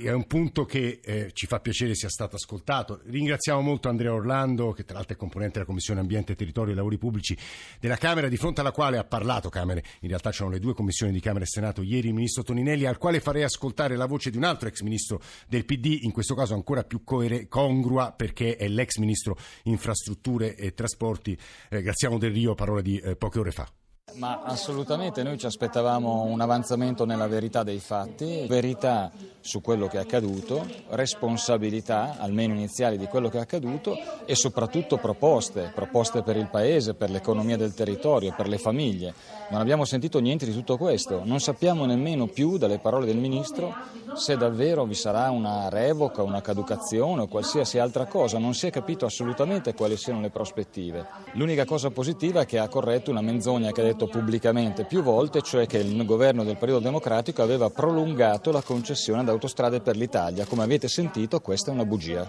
è 0.03 0.11
un 0.11 0.27
punto 0.27 0.65
che 0.65 1.01
eh, 1.03 1.31
ci 1.33 1.47
fa 1.47 1.61
piacere 1.61 1.95
sia 1.95 2.09
stato 2.09 2.37
ascoltato. 2.37 3.01
Ringraziamo 3.05 3.61
molto 3.61 3.89
Andrea 3.89 4.13
Orlando, 4.13 4.73
che 4.73 4.85
tra 4.85 4.97
l'altro 4.97 5.15
è 5.15 5.19
componente 5.19 5.55
della 5.55 5.67
Commissione 5.67 6.01
Ambiente, 6.01 6.35
Territorio 6.35 6.73
e 6.73 6.77
Lavori 6.77 6.99
Pubblici 6.99 7.37
della 7.79 7.97
Camera, 7.97 8.29
di 8.29 8.37
fronte 8.37 8.61
alla 8.61 8.73
quale 8.73 8.99
ha 8.99 9.05
parlato 9.05 9.51
Camere. 9.51 9.85
In 10.01 10.09
realtà 10.09 10.31
c'erano 10.31 10.53
le 10.53 10.61
due 10.61 10.75
commissioni 10.75 11.13
di 11.13 11.21
Camera 11.21 11.45
e 11.45 11.49
Senato 11.49 11.83
ieri 11.83 12.09
il 12.09 12.15
ministro 12.15 12.43
Toninelli, 12.43 12.87
al 12.87 12.99
quale 12.99 13.21
farei 13.21 13.43
ascoltare 13.43 13.97
la 13.97 14.07
voce 14.07 14.31
di 14.31 14.37
un 14.37 14.45
altro 14.45 14.69
ex 14.69 14.81
ministro 14.81 15.21
del 15.47 15.65
PD, 15.65 15.99
in 16.03 16.13
questo 16.13 16.35
caso 16.35 16.55
ancora 16.55 16.83
più 16.83 17.05
coere- 17.05 17.47
congrua 17.47 18.13
perché 18.13 18.57
è 18.57 18.67
l'ex 18.67 18.97
ministro 18.97 19.37
infrastrutture 19.65 20.57
e 20.57 20.73
trasporti, 20.75 21.39
eh, 21.71 21.83
Graziano 21.83 22.19
Del 22.19 22.33
Rio, 22.33 22.55
parola 22.55 22.81
di 22.81 22.99
eh, 22.99 23.17
poche 23.17 23.39
ore 23.39 23.51
fa. 23.51 23.69
Ma 24.17 24.43
assolutamente 24.45 25.25
noi 25.25 25.39
ci 25.39 25.47
aspettavamo 25.47 26.23
un 26.23 26.41
avanzamento 26.41 27.05
nella 27.05 27.27
verità 27.27 27.65
dei 27.65 27.81
fatti, 27.81 28.47
verità 28.47 29.11
su 29.41 29.61
quello 29.61 29.89
che 29.89 29.97
è 29.97 30.01
accaduto, 30.01 30.65
responsabilità, 30.91 32.17
almeno 32.19 32.55
iniziali, 32.55 32.97
di 32.97 33.07
quello 33.07 33.29
che 33.29 33.39
è 33.39 33.41
accaduto 33.41 33.97
e 34.25 34.37
soprattutto 34.37 34.99
proposte, 34.99 35.73
proposte 35.75 36.23
per 36.23 36.37
il 36.37 36.49
Paese, 36.49 36.95
per 36.95 37.11
l'economia 37.11 37.57
del 37.57 37.75
territorio, 37.75 38.33
per 38.37 38.47
le 38.47 38.59
famiglie. 38.59 39.15
Non 39.51 39.61
abbiamo 39.61 39.85
sentito 39.85 40.21
niente 40.21 40.47
di 40.47 40.53
tutto 40.53 40.77
questo, 40.77 41.23
non 41.25 41.41
sappiamo 41.41 41.85
nemmeno 41.85 42.27
più 42.27 42.57
dalle 42.57 42.79
parole 42.79 43.07
del 43.07 43.17
Ministro 43.17 43.75
se 44.15 44.37
davvero 44.37 44.85
vi 44.85 44.95
sarà 44.95 45.31
una 45.31 45.69
revoca, 45.69 46.23
una 46.23 46.41
caducazione 46.41 47.23
o 47.23 47.27
qualsiasi 47.27 47.79
altra 47.79 48.07
cosa, 48.07 48.39
non 48.39 48.55
si 48.55 48.69
è 48.69 48.71
capito 48.71 49.07
assolutamente 49.07 49.75
quali 49.75 49.97
siano 49.97 50.21
le 50.21 50.31
prospettive. 50.31 51.05
L'unica 51.33 51.65
cosa 51.65 51.91
positiva 51.91 52.43
è 52.43 52.47
che 52.47 52.59
ha 52.59 52.69
corretto 52.69 53.11
una 53.11 53.23
menzogna 53.23 53.73
che 53.73 53.81
ha 53.81 53.85
detto 53.85 53.94
pubblicamente 53.95 54.85
più 54.85 55.03
volte, 55.03 55.41
cioè 55.41 55.67
che 55.67 55.79
il 55.79 56.05
governo 56.05 56.43
del 56.43 56.59
Partito 56.59 56.81
Democratico 56.81 57.43
aveva 57.43 57.71
prolungato 57.71 58.51
la 58.51 58.63
concessione 58.63 59.21
ad 59.21 59.29
autostrade 59.29 59.81
per 59.81 59.97
l'Italia. 59.97 60.45
Come 60.45 60.65
avete 60.65 60.89
sentito 60.89 61.41
questa 61.41 61.71
è 61.71 61.75
una 61.75 61.85
bugia. 61.85 62.27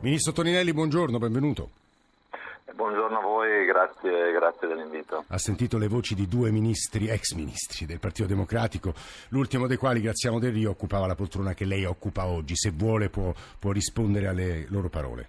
Ministro 0.00 0.32
Toninelli, 0.32 0.72
buongiorno, 0.72 1.18
benvenuto. 1.18 1.68
Buongiorno 2.72 3.18
a 3.18 3.20
voi, 3.20 3.66
grazie, 3.66 4.32
grazie, 4.32 4.66
dell'invito. 4.66 5.24
Ha 5.28 5.36
sentito 5.36 5.76
le 5.76 5.86
voci 5.86 6.14
di 6.14 6.26
due 6.26 6.50
ministri, 6.50 7.08
ex 7.08 7.34
ministri 7.34 7.84
del 7.84 8.00
Partito 8.00 8.26
Democratico, 8.26 8.94
l'ultimo 9.28 9.66
dei 9.66 9.76
quali, 9.76 10.00
Graziano 10.00 10.38
Del 10.38 10.52
Rio, 10.52 10.70
occupava 10.70 11.06
la 11.06 11.14
poltrona 11.14 11.52
che 11.52 11.66
lei 11.66 11.84
occupa 11.84 12.24
oggi. 12.24 12.56
Se 12.56 12.70
vuole 12.70 13.10
può, 13.10 13.34
può 13.58 13.72
rispondere 13.72 14.28
alle 14.28 14.66
loro 14.70 14.88
parole. 14.88 15.28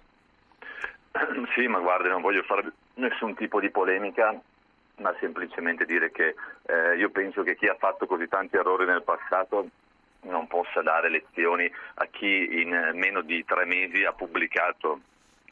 Sì, 1.54 1.66
ma 1.66 1.80
guardi, 1.80 2.08
non 2.08 2.22
voglio 2.22 2.42
fare 2.44 2.72
nessun 2.94 3.34
tipo 3.34 3.60
di 3.60 3.68
polemica, 3.68 4.34
ma 4.96 5.14
semplicemente 5.20 5.84
dire 5.84 6.10
che 6.10 6.34
eh, 6.66 6.96
io 6.96 7.10
penso 7.10 7.42
che 7.42 7.56
chi 7.56 7.66
ha 7.66 7.76
fatto 7.76 8.06
così 8.06 8.28
tanti 8.28 8.56
errori 8.56 8.84
nel 8.84 9.02
passato 9.02 9.68
non 10.22 10.46
possa 10.46 10.82
dare 10.82 11.08
lezioni 11.08 11.70
a 11.94 12.06
chi 12.06 12.60
in 12.60 12.92
meno 12.94 13.22
di 13.22 13.44
tre 13.44 13.64
mesi 13.64 14.04
ha 14.04 14.12
pubblicato 14.12 15.00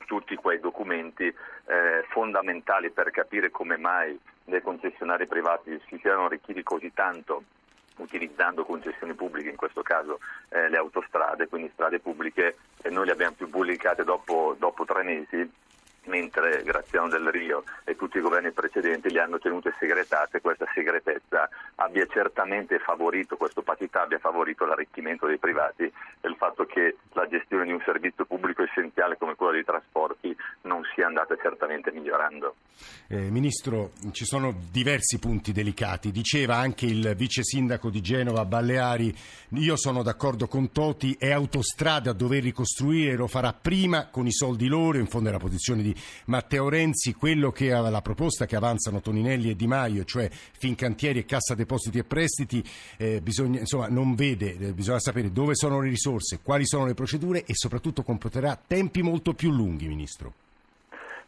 tutti 0.06 0.34
quei 0.36 0.60
documenti 0.60 1.24
eh, 1.24 2.04
fondamentali 2.08 2.90
per 2.90 3.10
capire 3.10 3.50
come 3.50 3.76
mai 3.76 4.18
dei 4.44 4.60
concessionari 4.60 5.26
privati 5.26 5.80
si 5.86 5.98
siano 6.00 6.26
arricchiti 6.26 6.62
così 6.62 6.92
tanto 6.92 7.44
utilizzando 7.96 8.64
concessioni 8.64 9.14
pubbliche, 9.14 9.50
in 9.50 9.56
questo 9.56 9.82
caso 9.82 10.20
eh, 10.48 10.68
le 10.68 10.76
autostrade, 10.78 11.48
quindi 11.48 11.70
strade 11.72 12.00
pubbliche, 12.00 12.56
e 12.82 12.90
noi 12.90 13.06
le 13.06 13.12
abbiamo 13.12 13.34
più 13.36 13.48
pubblicate 13.48 14.04
dopo, 14.04 14.56
dopo 14.58 14.84
tre 14.84 15.02
mesi 15.02 15.48
mentre 16.04 16.62
Graziano 16.62 17.08
del 17.08 17.28
Rio 17.28 17.64
e 17.84 17.96
tutti 17.96 18.18
i 18.18 18.22
governi 18.22 18.52
precedenti 18.52 19.10
le 19.10 19.20
hanno 19.20 19.38
tenute 19.38 19.74
segretate, 19.78 20.40
questa 20.40 20.66
segretezza 20.72 21.48
abbia 21.76 22.06
certamente 22.06 22.78
favorito, 22.78 23.36
questa 23.36 23.60
opacità 23.60 24.02
abbia 24.02 24.18
favorito 24.18 24.64
l'arricchimento 24.64 25.26
dei 25.26 25.38
privati 25.38 25.84
e 25.84 26.28
il 26.28 26.36
fatto 26.36 26.64
che 26.64 26.96
la 27.12 27.26
gestione 27.28 27.64
di 27.64 27.72
un 27.72 27.82
servizio 27.84 28.24
pubblico 28.24 28.62
essenziale 28.62 29.16
come 29.18 29.34
quello 29.34 29.52
dei 29.52 29.64
trasporti 29.64 29.89
andata 31.10 31.36
certamente 31.36 31.92
migliorando. 31.92 32.54
Eh, 33.08 33.30
Ministro, 33.30 33.92
ci 34.12 34.24
sono 34.24 34.54
diversi 34.70 35.18
punti 35.18 35.52
delicati. 35.52 36.12
Diceva 36.12 36.56
anche 36.56 36.86
il 36.86 37.14
vice 37.16 37.42
sindaco 37.42 37.90
di 37.90 38.00
Genova, 38.00 38.44
Balleari, 38.44 39.14
io 39.54 39.76
sono 39.76 40.02
d'accordo 40.02 40.46
con 40.46 40.70
Toti, 40.70 41.16
è 41.18 41.30
autostrada 41.30 42.10
a 42.10 42.14
dover 42.14 42.42
ricostruire, 42.42 43.16
lo 43.16 43.26
farà 43.26 43.52
prima 43.52 44.06
con 44.06 44.26
i 44.26 44.32
soldi 44.32 44.68
loro, 44.68 44.98
in 44.98 45.06
fondo 45.06 45.28
è 45.28 45.32
la 45.32 45.38
posizione 45.38 45.82
di 45.82 45.94
Matteo 46.26 46.68
Renzi, 46.68 47.14
quello 47.14 47.50
che 47.50 47.68
la 47.70 48.00
proposta 48.00 48.46
che 48.46 48.56
avanzano 48.56 49.00
Toninelli 49.00 49.50
e 49.50 49.56
Di 49.56 49.66
Maio, 49.66 50.04
cioè 50.04 50.30
Fincantieri 50.30 51.18
e 51.18 51.24
Cassa 51.24 51.54
Depositi 51.54 51.98
e 51.98 52.04
Prestiti, 52.04 52.64
eh, 52.96 53.20
bisogna, 53.20 53.58
insomma, 53.58 53.88
non 53.88 54.14
vede, 54.14 54.56
eh, 54.56 54.72
bisogna 54.72 55.00
sapere 55.00 55.32
dove 55.32 55.54
sono 55.56 55.80
le 55.80 55.88
risorse, 55.88 56.40
quali 56.42 56.66
sono 56.66 56.86
le 56.86 56.94
procedure 56.94 57.44
e 57.44 57.54
soprattutto 57.54 58.02
comporterà 58.02 58.58
tempi 58.64 59.02
molto 59.02 59.34
più 59.34 59.50
lunghi, 59.50 59.88
Ministro. 59.88 60.32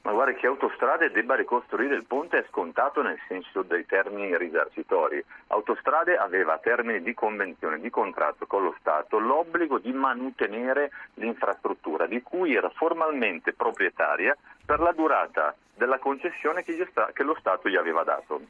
Ma 0.03 0.11
guarda 0.12 0.33
che 0.33 0.49
Autostrade 0.49 1.12
debba 1.12 1.37
ricostruire 1.37 1.95
il 1.95 2.07
ponte 2.07 2.38
è 2.38 2.45
scontato 2.49 3.03
nel 3.03 3.21
senso 3.29 3.62
dei 3.62 3.87
termini 3.87 4.37
risarcitori. 4.37 5.25
Autostrade 5.49 6.17
aveva 6.17 6.55
a 6.55 6.59
termini 6.59 7.03
di 7.03 7.15
convenzione, 7.15 7.79
di 7.79 7.88
contratto 7.88 8.47
con 8.47 8.65
lo 8.65 8.75
Stato, 8.81 9.21
l'obbligo 9.21 9.79
di 9.79 9.93
mantenere 9.93 10.91
l'infrastruttura 11.15 12.07
di 12.07 12.21
cui 12.21 12.55
era 12.55 12.69
formalmente 12.71 13.53
proprietaria 13.53 14.37
per 14.65 14.81
la 14.81 14.93
durata 14.93 15.55
della 15.75 15.99
concessione 15.99 16.65
che, 16.65 16.88
che 17.12 17.23
lo 17.23 17.37
Stato 17.38 17.69
gli 17.69 17.77
aveva 17.77 18.03
dato 18.03 18.41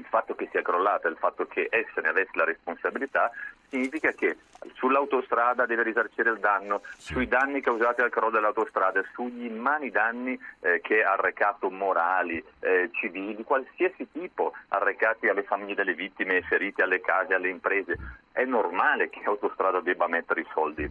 il 0.00 0.06
fatto 0.06 0.34
che 0.34 0.48
sia 0.50 0.62
crollata, 0.62 1.08
il 1.08 1.16
fatto 1.16 1.46
che 1.46 1.68
essa 1.70 2.00
ne 2.00 2.08
avesse 2.08 2.32
la 2.34 2.44
responsabilità, 2.44 3.30
significa 3.68 4.12
che 4.12 4.38
sull'autostrada 4.74 5.66
deve 5.66 5.82
risarcire 5.82 6.30
il 6.30 6.38
danno, 6.38 6.82
sui 6.96 7.28
danni 7.28 7.60
causati 7.60 8.00
dal 8.00 8.10
crollo 8.10 8.30
dell'autostrada, 8.30 9.02
sugli 9.12 9.44
immani 9.44 9.90
danni 9.90 10.38
eh, 10.60 10.80
che 10.80 11.04
ha 11.04 11.12
arrecato 11.12 11.70
morali, 11.70 12.42
eh, 12.60 12.90
civili, 12.92 13.36
di 13.36 13.44
qualsiasi 13.44 14.10
tipo, 14.10 14.52
arrecati 14.68 15.28
alle 15.28 15.44
famiglie 15.44 15.74
delle 15.74 15.94
vittime, 15.94 16.42
feriti 16.42 16.82
alle 16.82 17.00
case, 17.00 17.34
alle 17.34 17.48
imprese. 17.48 17.96
È 18.32 18.44
normale 18.44 19.10
che 19.10 19.20
l'autostrada 19.24 19.80
debba 19.80 20.08
mettere 20.08 20.40
i 20.40 20.46
soldi 20.52 20.90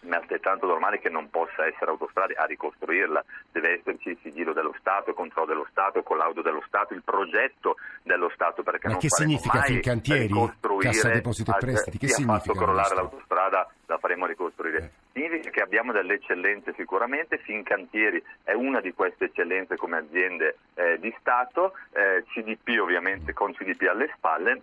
ma 0.00 0.16
è 0.16 0.20
altrettanto 0.20 0.66
normale 0.66 0.98
che 1.00 1.08
non 1.08 1.30
possa 1.30 1.66
essere 1.66 1.90
autostrade 1.90 2.34
a 2.34 2.44
ricostruirla, 2.44 3.24
deve 3.50 3.78
esserci 3.78 4.10
il 4.10 4.18
sigillo 4.22 4.52
dello 4.52 4.74
Stato, 4.78 5.10
il 5.10 5.16
controllo 5.16 5.48
dello 5.48 5.66
Stato, 5.70 5.98
il 5.98 6.04
collaudo 6.04 6.42
dello 6.42 6.62
Stato, 6.66 6.94
il 6.94 7.02
progetto 7.02 7.76
dello 8.02 8.30
Stato 8.34 8.62
perché 8.62 8.86
ma 8.86 8.92
non 8.92 9.00
che 9.00 9.08
significa 9.10 9.62
Fincantieri, 9.62 10.34
Cassa 10.78 11.08
Depositi 11.08 11.50
e 11.50 11.54
Prestiti, 11.58 11.98
che 11.98 12.08
significa? 12.08 12.36
ha 12.36 12.40
fatto 12.40 12.58
crollare 12.58 12.94
l'autostrada 12.94 13.70
la 13.88 13.98
faremo 13.98 14.26
ricostruire. 14.26 14.78
Eh. 14.78 14.90
Significa 15.12 15.50
che 15.50 15.62
abbiamo 15.62 15.92
delle 15.92 16.14
eccellenze 16.14 16.74
sicuramente, 16.76 17.38
Fincantieri 17.38 18.22
è 18.44 18.52
una 18.52 18.80
di 18.80 18.92
queste 18.92 19.26
eccellenze 19.26 19.76
come 19.76 19.96
aziende 19.96 20.58
eh, 20.74 20.98
di 21.00 21.14
Stato, 21.18 21.72
eh, 21.92 22.24
CDP 22.28 22.78
ovviamente 22.80 23.32
con 23.32 23.52
CDP 23.52 23.88
alle 23.88 24.12
spalle 24.16 24.62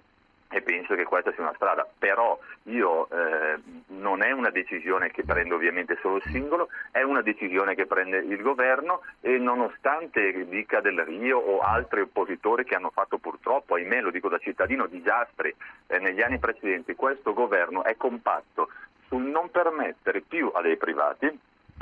e 0.56 0.62
penso 0.62 0.96
che 0.96 1.04
questa 1.04 1.34
sia 1.34 1.44
una 1.44 1.54
strada, 1.56 1.86
però 2.00 2.39
io 2.63 3.10
eh, 3.10 3.60
non 3.88 4.24
è 4.24 4.32
una 4.32 4.50
decisione 4.52 5.12
che 5.12 5.26
prende 5.26 5.54
ovviamente 5.54 5.98
solo 6.02 6.15
il 6.15 6.24
singolo, 6.32 6.70
è 6.91 7.02
una 7.02 7.22
decisione 7.22 7.76
che 7.76 7.86
prende 7.86 8.20
il 8.20 8.41
governo 8.41 9.02
e 9.20 9.38
nonostante 9.38 10.48
dica 10.48 10.80
del 10.80 11.04
Rio 11.04 11.39
o 11.39 11.60
altri 11.60 12.00
oppositori 12.00 12.63
che 12.63 12.74
hanno 12.74 12.89
fatto 12.89 13.18
purtroppo, 13.18 13.76
ahimè 13.76 14.00
lo 14.00 14.12
dico 14.12 14.30
da 14.30 14.38
cittadino, 14.38 14.88
disastri 14.88 15.54
eh, 15.88 16.00
negli 16.00 16.22
anni 16.22 16.39
precedenti, 16.39 16.96
questo 16.96 17.34
governo 17.34 17.84
è 17.84 17.98
compatto 17.98 18.70
sul 19.10 19.24
non 19.24 19.52
permettere 19.52 20.22
più 20.22 20.50
a 20.56 20.62
dei 20.62 20.78
privati 20.78 21.38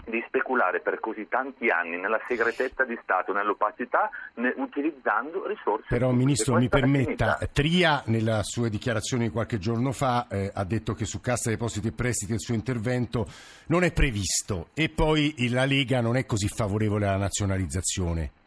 di 0.05 0.23
speculare 0.27 0.81
per 0.81 0.99
così 0.99 1.27
tanti 1.27 1.69
anni 1.69 1.97
nella 1.97 2.19
segretezza 2.27 2.83
di 2.83 2.97
Stato, 3.01 3.33
nell'opacità, 3.33 4.09
ne, 4.35 4.53
utilizzando 4.57 5.47
risorse. 5.47 5.87
Però, 5.87 6.07
pubbliche. 6.07 6.25
Ministro, 6.25 6.55
mi 6.55 6.69
permetta, 6.69 7.39
Tria, 7.51 8.03
nella 8.07 8.41
sua 8.43 8.69
dichiarazione 8.69 9.25
di 9.25 9.31
qualche 9.31 9.57
giorno 9.57 9.91
fa, 9.91 10.27
eh, 10.29 10.51
ha 10.53 10.63
detto 10.63 10.93
che 10.93 11.05
su 11.05 11.19
Cassa 11.21 11.49
Depositi 11.49 11.87
e 11.87 11.91
Prestiti 11.91 12.33
il 12.33 12.39
suo 12.39 12.53
intervento 12.53 13.25
non 13.67 13.83
è 13.83 13.91
previsto 13.91 14.69
e 14.73 14.89
poi 14.89 15.33
la 15.49 15.65
Lega 15.65 16.01
non 16.01 16.15
è 16.17 16.25
così 16.25 16.47
favorevole 16.47 17.07
alla 17.07 17.17
nazionalizzazione. 17.17 18.41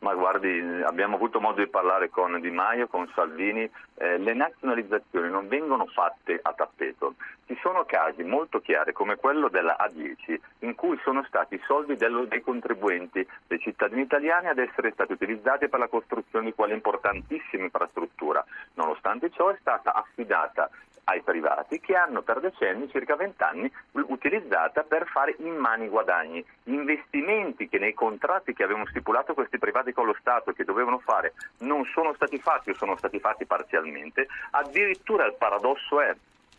Ma 0.00 0.14
guardi, 0.14 0.82
abbiamo 0.82 1.16
avuto 1.16 1.40
modo 1.40 1.60
di 1.62 1.68
parlare 1.68 2.08
con 2.08 2.40
Di 2.40 2.50
Maio, 2.50 2.86
con 2.86 3.10
Salvini, 3.14 3.70
eh, 3.96 4.16
le 4.16 4.32
nazionalizzazioni 4.32 5.28
non 5.28 5.46
vengono 5.46 5.84
fatte 5.84 6.38
a 6.40 6.54
tappeto. 6.54 7.16
Ci 7.44 7.58
sono 7.60 7.84
casi 7.84 8.22
molto 8.22 8.60
chiari 8.60 8.94
come 8.94 9.16
quello 9.16 9.48
della 9.48 9.76
A10 9.78 10.38
in 10.60 10.74
cui 10.74 10.98
sono 11.04 11.22
stati 11.24 11.56
i 11.56 11.62
soldi 11.66 11.96
dello, 11.96 12.24
dei 12.24 12.40
contribuenti, 12.40 13.26
dei 13.46 13.58
cittadini 13.58 14.00
italiani 14.00 14.46
ad 14.46 14.58
essere 14.58 14.92
stati 14.92 15.12
utilizzati 15.12 15.68
per 15.68 15.80
la 15.80 15.88
costruzione 15.88 16.46
di 16.46 16.54
quale 16.54 16.72
importantissima 16.72 17.64
infrastruttura. 17.64 18.42
Nonostante 18.74 19.30
ciò 19.30 19.50
è 19.50 19.56
stata 19.60 19.92
affidata 19.92 20.70
ai 21.10 21.22
privati 21.22 21.80
che 21.80 21.96
hanno 21.96 22.22
per 22.22 22.40
decenni, 22.40 22.88
circa 22.88 23.16
vent'anni, 23.16 23.70
utilizzata 23.92 24.82
per 24.82 25.06
fare 25.06 25.34
in 25.38 25.56
mani 25.56 25.88
guadagni. 25.88 26.44
Investimenti 26.64 27.68
che 27.68 27.78
nei 27.78 27.94
contratti 27.94 28.54
che 28.54 28.62
avevano 28.62 28.86
stipulato 28.86 29.34
questi 29.34 29.58
privati 29.58 29.92
con 29.92 30.06
lo 30.06 30.16
Stato 30.20 30.52
che 30.52 30.64
dovevano 30.64 30.98
fare 31.00 31.34
non 31.58 31.84
sono 31.86 32.14
stati 32.14 32.38
fatti 32.38 32.70
o 32.70 32.74
sono 32.74 32.96
stati 32.96 33.18
fatti 33.18 33.44
parzialmente, 33.44 34.28
addirittura 34.52 35.26
il 35.26 35.34
paradosso 35.34 36.00
è 36.00 36.14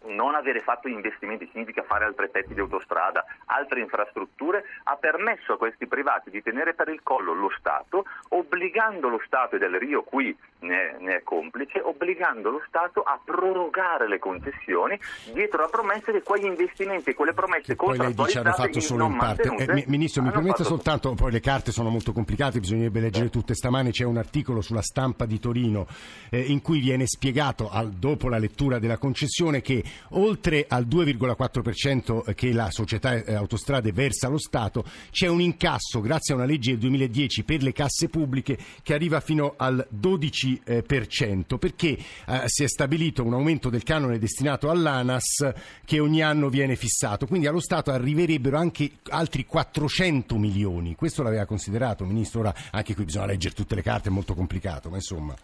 non 0.07 0.35
avere 0.35 0.59
fatto 0.61 0.87
investimenti 0.87 1.49
significa 1.51 1.83
fare 1.83 2.05
altri 2.05 2.29
pezzi 2.29 2.53
di 2.53 2.59
autostrada, 2.59 3.23
altre 3.45 3.81
infrastrutture, 3.81 4.63
ha 4.83 4.95
permesso 4.95 5.53
a 5.53 5.57
questi 5.57 5.87
privati 5.87 6.29
di 6.29 6.41
tenere 6.41 6.73
per 6.73 6.89
il 6.89 7.01
collo 7.03 7.33
lo 7.33 7.51
Stato, 7.57 8.05
obbligando 8.29 9.09
lo 9.09 9.21
Stato, 9.25 9.55
e 9.55 9.59
del 9.59 9.77
Rio 9.77 10.03
qui 10.03 10.35
ne, 10.59 10.97
ne 10.99 11.17
è 11.17 11.23
complice, 11.23 11.79
obbligando 11.79 12.49
lo 12.49 12.61
Stato 12.67 13.01
a 13.01 13.19
prorogare 13.23 14.07
le 14.07 14.19
concessioni 14.19 14.99
dietro 15.33 15.61
la 15.61 15.69
promessa 15.69 16.11
di 16.11 16.21
quegli 16.21 16.45
investimenti, 16.45 17.13
quelle 17.13 17.33
promesse 17.33 17.75
poi 17.75 17.97
lei 17.97 18.13
dice 18.13 18.39
hanno 18.39 18.53
fatto 18.53 18.79
solo 18.79 19.05
in 19.05 19.17
parte. 19.17 19.49
Eh, 19.55 19.83
ministro, 19.87 20.21
mi 20.21 20.31
permetta 20.31 20.63
soltanto, 20.63 21.13
poi 21.13 21.31
le 21.31 21.39
carte 21.39 21.71
sono 21.71 21.89
molto 21.89 22.11
complicate, 22.11 22.59
bisognerebbe 22.59 22.99
leggere 22.99 23.29
tutte. 23.29 23.53
Stamane 23.53 23.91
c'è 23.91 24.05
un 24.05 24.17
articolo 24.17 24.61
sulla 24.61 24.81
stampa 24.81 25.25
di 25.25 25.39
Torino 25.39 25.87
eh, 26.29 26.39
in 26.39 26.61
cui 26.61 26.79
viene 26.79 27.05
spiegato, 27.05 27.69
al, 27.69 27.89
dopo 27.91 28.29
la 28.29 28.37
lettura 28.37 28.79
della 28.79 28.97
concessione, 28.97 29.61
che 29.61 29.83
oltre 30.09 30.65
al 30.67 30.85
2,4% 30.87 32.33
che 32.33 32.51
la 32.53 32.69
società 32.71 33.13
eh, 33.13 33.33
autostrade 33.33 33.91
versa 33.91 34.27
allo 34.27 34.39
Stato, 34.39 34.83
c'è 35.11 35.27
un 35.27 35.41
incasso 35.41 36.01
grazie 36.01 36.33
a 36.33 36.37
una 36.37 36.45
legge 36.45 36.71
del 36.71 36.79
2010 36.79 37.43
per 37.43 37.63
le 37.63 37.71
casse 37.71 38.09
pubbliche 38.09 38.57
che 38.83 38.93
arriva 38.93 39.19
fino 39.19 39.53
al 39.57 39.87
12% 39.93 41.57
perché 41.57 41.97
eh, 42.25 42.43
si 42.45 42.63
è 42.63 42.67
stabilito 42.67 43.23
un 43.23 43.33
aumento 43.33 43.69
del 43.69 43.83
canone 43.83 44.19
destinato 44.19 44.69
all'ANAS 44.69 45.53
che 45.85 45.99
ogni 45.99 46.21
anno 46.21 46.49
viene 46.49 46.75
fissato, 46.75 47.27
quindi 47.27 47.47
allo 47.47 47.59
Stato 47.59 47.91
arriverebbero 47.91 48.57
anche 48.57 48.91
altri 49.09 49.45
400 49.45 50.37
milioni. 50.37 50.95
Questo 50.95 51.23
l'aveva 51.23 51.45
considerato, 51.45 52.05
Ministro, 52.05 52.41
ora 52.41 52.53
anche 52.71 52.95
qui 52.95 53.05
bisogna 53.05 53.27
leggere 53.27 53.53
tutte 53.53 53.75
le 53.75 53.81
carte, 53.81 54.09
è 54.09 54.11
molto 54.11 54.33
complicato, 54.33 54.89
ma 54.89 54.95
insomma. 54.95 55.35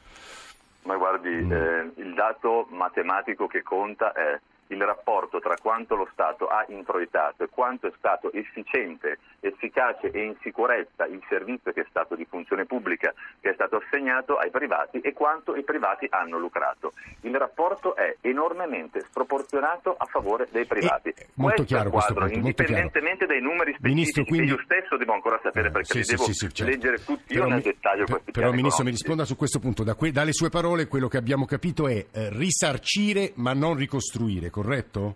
Ma 0.87 0.95
guardi, 0.95 1.29
mm. 1.29 1.51
eh, 1.51 1.91
il 1.97 2.13
dato 2.13 2.65
matematico 2.69 3.45
che 3.45 3.61
conta 3.61 4.13
è 4.13 4.39
il 4.67 4.83
rapporto 4.83 5.39
tra 5.39 5.55
quanto 5.61 5.95
lo 5.95 6.07
Stato 6.11 6.47
ha 6.47 6.65
introitato 6.69 7.43
e 7.43 7.49
quanto 7.49 7.87
è 7.87 7.91
stato 7.97 8.31
efficiente, 8.31 9.19
efficace 9.39 10.11
e 10.11 10.23
in 10.23 10.35
sicurezza 10.41 11.05
il 11.05 11.21
servizio 11.29 11.71
che 11.71 11.81
è 11.81 11.85
stato 11.89 12.15
di 12.15 12.25
funzione 12.25 12.65
pubblica 12.65 13.13
che 13.39 13.51
è 13.51 13.53
stato 13.53 13.77
assegnato 13.77 14.37
ai 14.37 14.49
privati 14.49 14.99
e 14.99 15.13
quanto 15.13 15.55
i 15.55 15.63
privati 15.63 16.07
hanno 16.09 16.37
lucrato. 16.37 16.93
Il 17.21 17.35
rapporto 17.35 17.95
è 17.95 18.15
enormemente 18.21 19.01
sproporzionato 19.01 19.95
a 19.97 20.05
favore 20.05 20.47
dei 20.51 20.65
privati. 20.65 21.09
Eh, 21.09 21.27
molto 21.35 21.57
questo 21.57 21.75
chiaro 21.75 21.89
quadro, 21.89 22.13
questo 22.15 22.39
punto, 22.39 22.47
indipendentemente 22.47 23.25
dai 23.25 23.41
numeri 23.41 23.73
specifici 23.73 23.93
Ministro, 23.93 24.23
quindi... 24.25 24.47
io 24.47 24.59
stesso 24.63 24.97
devo 24.97 25.13
ancora 25.13 25.39
sapere 25.41 25.71
perché 25.71 25.87
sì, 25.87 25.99
li 25.99 26.05
devo 26.05 26.23
sì, 26.23 26.33
sì, 26.33 26.53
certo. 26.53 26.71
leggere 26.71 27.03
tutti 27.03 27.33
io 27.33 27.39
però 27.39 27.47
nel 27.47 27.57
mi... 27.57 27.63
dettaglio 27.63 28.05
per, 28.05 28.13
questi 28.13 28.31
Però 28.31 28.51
Ministro 28.51 28.83
mi 28.83 28.91
risponda 28.91 29.25
su 29.25 29.35
questo 29.35 29.59
punto, 29.59 29.83
da 29.83 29.95
que... 29.95 30.11
dalle 30.11 30.33
sue 30.33 30.49
parole 30.49 30.87
quello 30.87 31.07
che 31.07 31.17
abbiamo 31.17 31.45
capito 31.45 31.87
è 31.87 32.05
eh, 32.11 32.29
risarcire 32.31 33.31
ma 33.35 33.53
non 33.53 33.75
ricostruire, 33.75 34.49
corretto? 34.57 35.15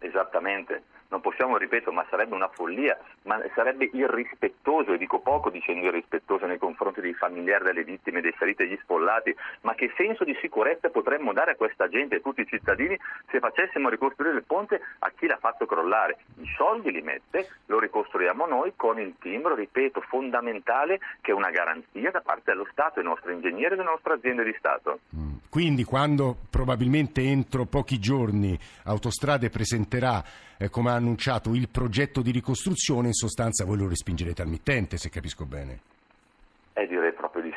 Esattamente, 0.00 0.82
non 1.10 1.20
possiamo, 1.20 1.56
ripeto, 1.56 1.92
ma 1.92 2.04
sarebbe 2.10 2.34
una 2.34 2.48
follia, 2.48 2.98
ma 3.22 3.40
sarebbe 3.54 3.88
irrispettoso, 3.92 4.92
e 4.92 4.98
dico 4.98 5.20
poco 5.20 5.50
dicendo 5.50 5.86
irrispettoso 5.86 6.46
nei 6.46 6.58
confronti 6.58 7.00
dei 7.00 7.14
familiari 7.14 7.64
delle 7.64 7.84
vittime, 7.84 8.20
dei 8.20 8.32
feriti 8.32 8.62
e 8.62 8.66
degli 8.66 8.78
spollati, 8.82 9.34
ma 9.60 9.74
che 9.74 9.92
senso 9.96 10.24
di 10.24 10.36
sicurezza 10.40 10.88
potremmo 10.88 11.32
dare 11.32 11.52
a 11.52 11.56
questa 11.56 11.88
gente 11.88 12.16
e 12.16 12.18
a 12.18 12.20
tutti 12.20 12.40
i 12.40 12.46
cittadini 12.46 12.98
se 13.30 13.38
facessimo 13.38 13.88
ricostruire 13.88 14.36
il 14.36 14.44
ponte 14.44 14.80
a 15.00 15.10
chi 15.16 15.26
l'ha 15.26 15.38
fatto 15.38 15.66
crollare? 15.66 16.18
I 16.40 16.46
soldi 16.56 16.90
li 16.90 17.02
mette, 17.02 17.48
lo 17.66 17.78
ricostruiamo 17.78 18.46
noi 18.46 18.72
con 18.74 18.98
il 18.98 19.14
timbro, 19.20 19.54
ripeto, 19.54 20.00
fondamentale 20.00 20.98
che 21.20 21.30
è 21.30 21.34
una 21.34 21.50
garanzia 21.50 22.10
da 22.10 22.22
parte 22.22 22.50
dello 22.52 22.66
Stato, 22.70 23.00
dei 23.00 23.08
nostri 23.08 23.32
ingegneri 23.32 23.74
e 23.74 23.76
delle 23.76 23.88
nostre 23.88 24.14
aziende 24.14 24.42
di 24.42 24.54
Stato. 24.58 24.98
Mm. 25.14 25.39
Quindi 25.48 25.84
quando 25.84 26.36
probabilmente 26.48 27.22
entro 27.22 27.66
pochi 27.66 27.98
giorni 27.98 28.58
Autostrade 28.84 29.50
presenterà, 29.50 30.24
eh, 30.56 30.68
come 30.68 30.90
ha 30.90 30.94
annunciato, 30.94 31.54
il 31.54 31.68
progetto 31.68 32.22
di 32.22 32.30
ricostruzione, 32.30 33.08
in 33.08 33.14
sostanza 33.14 33.64
voi 33.64 33.78
lo 33.78 33.88
respingerete 33.88 34.42
al 34.42 34.48
mittente, 34.48 34.96
se 34.96 35.08
capisco 35.08 35.46
bene. 35.46 35.80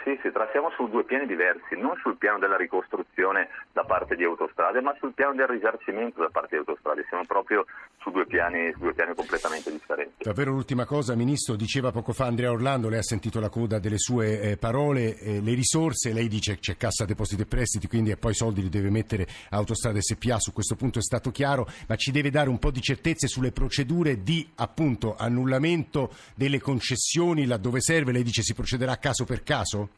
Sì, 0.04 0.20
tra- 0.34 0.50
siamo 0.52 0.70
su 0.76 0.90
due 0.90 1.06
piani 1.06 1.26
diversi, 1.26 1.76
non 1.78 1.96
sul 2.02 2.18
piano 2.18 2.38
della 2.38 2.58
ricostruzione 2.58 3.48
da 3.72 3.86
parte 3.86 4.16
di 4.16 4.26
Autostrade, 4.26 4.82
ma 4.82 4.94
sul 5.00 5.14
piano 5.14 5.34
del 5.34 5.48
risarcimento 5.48 6.20
da 6.20 6.28
parte 6.30 6.50
di 6.52 6.58
Autostrade, 6.58 7.06
siamo 7.08 7.24
proprio 7.26 7.66
su 8.02 8.12
due 8.12 8.26
piani, 8.26 8.70
su 8.74 8.80
due 8.80 8.94
piani 8.94 9.16
completamente 9.16 9.72
differenti. 9.72 10.24
Davvero 10.24 10.52
l'ultima 10.52 10.86
cosa, 10.86 11.16
Ministro, 11.16 11.56
diceva 11.56 11.92
poco 11.92 12.12
fa 12.12 12.26
Andrea 12.26 12.52
Orlando, 12.52 12.90
lei 12.90 13.00
ha 13.00 13.04
sentito 13.04 13.40
la 13.40 13.48
coda 13.48 13.80
delle 13.80 13.98
sue 13.98 14.42
eh, 14.42 14.58
parole, 14.58 15.18
eh, 15.18 15.40
le 15.40 15.54
risorse, 15.54 16.12
lei 16.12 16.28
dice 16.28 16.60
c'è 16.60 16.76
cassa 16.76 17.06
depositi 17.06 17.44
e 17.44 17.46
prestiti, 17.46 17.88
quindi 17.88 18.12
e 18.12 18.18
poi 18.18 18.34
soldi 18.34 18.62
li 18.62 18.70
deve 18.70 18.90
mettere 18.90 19.26
Autostrade 19.52 20.02
SPA, 20.02 20.38
su 20.38 20.52
questo 20.52 20.76
punto 20.76 21.00
è 21.00 21.02
stato 21.02 21.32
chiaro, 21.32 21.66
ma 21.88 21.96
ci 21.96 22.12
deve 22.12 22.30
dare 22.30 22.50
un 22.50 22.60
po' 22.60 22.72
di 22.72 22.82
certezze 22.82 23.28
sulle 23.28 23.54
procedure 23.54 24.22
di 24.22 24.46
appunto 24.56 25.16
annullamento 25.18 26.12
delle 26.36 26.60
concessioni 26.60 27.46
laddove 27.46 27.80
serve, 27.80 28.12
lei 28.12 28.24
dice 28.24 28.42
si 28.42 28.54
procederà 28.54 28.98
caso 28.98 29.24
per 29.24 29.44
caso? 29.44 29.93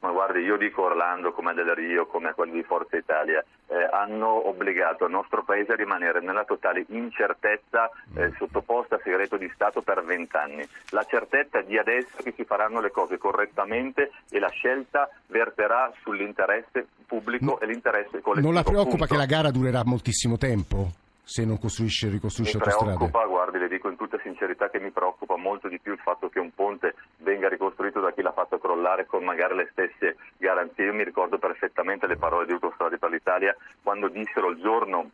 Ma 0.00 0.10
guardi, 0.10 0.40
io 0.40 0.56
dico 0.56 0.82
Orlando 0.82 1.32
come 1.32 1.54
Del 1.54 1.74
Rio, 1.74 2.06
come 2.06 2.32
quelli 2.32 2.52
di 2.52 2.62
Forza 2.62 2.96
Italia, 2.96 3.44
eh, 3.66 3.88
hanno 3.90 4.48
obbligato 4.48 5.06
il 5.06 5.10
nostro 5.10 5.42
Paese 5.42 5.72
a 5.72 5.76
rimanere 5.76 6.20
nella 6.20 6.44
totale 6.44 6.84
incertezza 6.88 7.90
eh, 8.14 8.32
sottoposta 8.36 8.94
a 8.96 9.00
segreto 9.02 9.36
di 9.36 9.50
Stato 9.52 9.82
per 9.82 10.04
vent'anni. 10.04 10.66
La 10.90 11.04
certezza 11.04 11.60
di 11.62 11.76
adesso 11.76 12.22
che 12.22 12.32
si 12.36 12.44
faranno 12.44 12.80
le 12.80 12.90
cose 12.90 13.18
correttamente 13.18 14.12
e 14.30 14.38
la 14.38 14.50
scelta 14.50 15.08
verterà 15.26 15.92
sull'interesse 16.02 16.86
pubblico 17.06 17.44
No- 17.44 17.60
e 17.60 17.66
l'interesse 17.66 18.20
collettivo. 18.20 18.46
Non 18.46 18.54
la 18.54 18.62
preoccupa 18.62 19.06
punto. 19.06 19.12
che 19.12 19.16
la 19.16 19.26
gara 19.26 19.50
durerà 19.50 19.82
moltissimo 19.84 20.36
tempo? 20.36 21.06
Se 21.28 21.44
non 21.44 21.58
costruisce, 21.58 22.08
ricostruisce 22.08 22.56
Mi 22.56 22.62
autostrade? 22.62 22.96
preoccupa, 22.96 23.26
guardi, 23.26 23.58
le 23.58 23.68
dico 23.68 23.90
in 23.90 23.96
tutta 23.96 24.18
sincerità 24.22 24.70
che 24.70 24.80
mi 24.80 24.90
preoccupa 24.90 25.36
molto 25.36 25.68
di 25.68 25.78
più 25.78 25.92
il 25.92 25.98
fatto 25.98 26.30
che 26.30 26.38
un 26.40 26.54
ponte 26.54 26.94
venga 27.18 27.50
ricostruito 27.50 28.00
da 28.00 28.12
chi 28.12 28.22
l'ha 28.22 28.32
fatto 28.32 28.58
crollare 28.58 29.04
con 29.04 29.24
magari 29.24 29.54
le 29.54 29.68
stesse 29.72 30.16
garanzie. 30.38 30.86
Io 30.86 30.94
mi 30.94 31.04
ricordo 31.04 31.36
perfettamente 31.36 32.06
le 32.06 32.16
parole 32.16 32.46
di 32.46 32.52
Autostrade 32.52 32.96
per 32.96 33.10
l'Italia 33.10 33.54
quando 33.82 34.08
dissero 34.08 34.48
il 34.48 34.58
giorno 34.62 35.10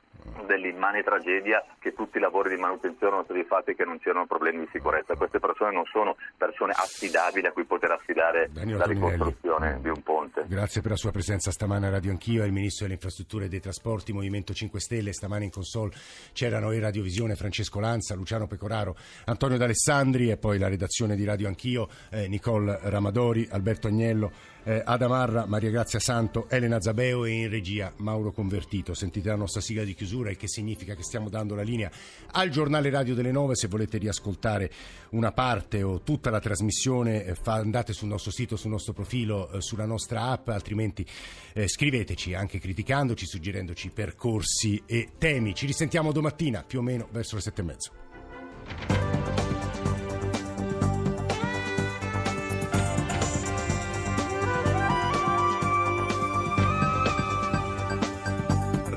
dell'immane 0.47 1.03
tragedia 1.03 1.65
che 1.81 1.93
tutti 1.95 2.19
i 2.19 2.21
lavori 2.21 2.55
di 2.55 2.61
manutenzione 2.61 3.09
erano 3.09 3.25
stati 3.25 3.43
fatti 3.45 3.71
e 3.73 3.75
che 3.75 3.85
non 3.85 3.99
c'erano 3.99 4.27
problemi 4.27 4.61
di 4.61 4.69
sicurezza. 4.71 5.17
Queste 5.17 5.41
persone 5.41 5.73
non 5.73 5.85
sono 5.87 6.15
persone 6.37 6.73
affidabili 6.77 7.47
a 7.49 7.53
cui 7.53 7.65
poter 7.65 7.91
affidare 7.91 8.49
Danilo 8.53 8.79
la 8.79 8.85
Toninelli. 8.85 9.11
ricostruzione 9.17 9.79
di 9.83 9.89
un 9.89 10.01
ponte. 10.03 10.14
Grazie 10.43 10.81
per 10.81 10.91
la 10.91 10.97
sua 10.97 11.13
presenza 11.13 11.53
stamane 11.53 11.87
a 11.87 11.91
Radio 11.91 12.11
Anch'io, 12.11 12.45
il 12.45 12.53
Ministro 12.53 12.83
delle 12.83 12.95
Infrastrutture 12.95 13.45
e 13.45 13.49
dei 13.49 13.61
Trasporti, 13.61 14.13
Movimento 14.13 14.53
5 14.53 14.81
Stelle, 14.81 15.13
stamane 15.13 15.45
in 15.45 15.51
console 15.51 15.93
c'erano 16.33 16.73
in 16.73 16.81
Radiovisione 16.81 17.37
Francesco 17.37 17.79
Lanza, 17.79 18.17
Luciano 18.17 18.49
Pecoraro, 18.49 18.97
Antonio 19.27 19.57
D'Alessandri 19.57 20.31
e 20.31 20.37
poi 20.37 20.59
la 20.59 20.69
redazione 20.69 21.15
di 21.15 21.25
Radio 21.25 21.47
Anch'io, 21.47 21.89
eh, 22.11 22.27
Nicole 22.27 22.79
Ramadori, 22.83 23.47
Alberto 23.49 23.87
Agnello, 23.87 24.33
eh, 24.65 24.83
Adamarra, 24.85 25.47
Maria 25.47 25.71
Grazia 25.71 25.99
Santo, 25.99 26.47
Elena 26.49 26.81
Zabeo 26.81 27.25
e 27.25 27.31
in 27.31 27.49
regia 27.49 27.93
Mauro 27.97 28.33
Convertito. 28.33 28.95
Sentite 28.95 29.29
la 29.29 29.37
nostra 29.37 29.61
sigla 29.61 29.85
di 29.85 29.95
chiusura, 29.95 30.31
il 30.31 30.37
che 30.37 30.49
significa 30.49 30.95
che 30.95 31.03
stiamo 31.03 31.29
dando 31.29 31.55
la 31.55 31.63
linea 31.63 31.91
al 32.33 32.49
giornale 32.49 32.91
radio 32.91 33.15
delle 33.15 33.31
9. 33.31 33.55
Se 33.55 33.69
volete 33.69 33.99
riascoltare 33.99 34.71
una 35.11 35.33
parte 35.33 35.83
o 35.83 36.01
tutta 36.01 36.31
la 36.31 36.41
trasmissione, 36.41 37.25
eh, 37.25 37.35
fa- 37.35 37.55
andate 37.55 37.93
sul 37.93 38.09
nostro 38.09 38.31
sito, 38.31 38.57
sul 38.57 38.71
nostro 38.71 38.93
profilo, 38.93 39.51
eh, 39.53 39.61
sulla 39.61 39.87
nostra 39.87 40.31
app, 40.31 40.49
altrimenti 40.49 41.07
eh, 41.53 41.69
scriveteci 41.69 42.35
anche 42.35 42.59
criticandoci, 42.59 43.27
suggerendoci 43.27 43.91
percorsi 43.91 44.83
e 44.87 45.11
temi. 45.19 45.55
Ci 45.55 45.67
risentiamo 45.67 46.13
domattina 46.13 46.65
più 46.67 46.81
o 46.81 46.83
meno 46.83 47.09
verso 47.11 47.37
le 47.37 47.41
sette 47.43 47.61
e 47.61 47.65
mezzo. 47.65 49.34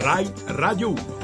Rai 0.08 0.32
Radio 0.56 0.92
1. 0.92 1.17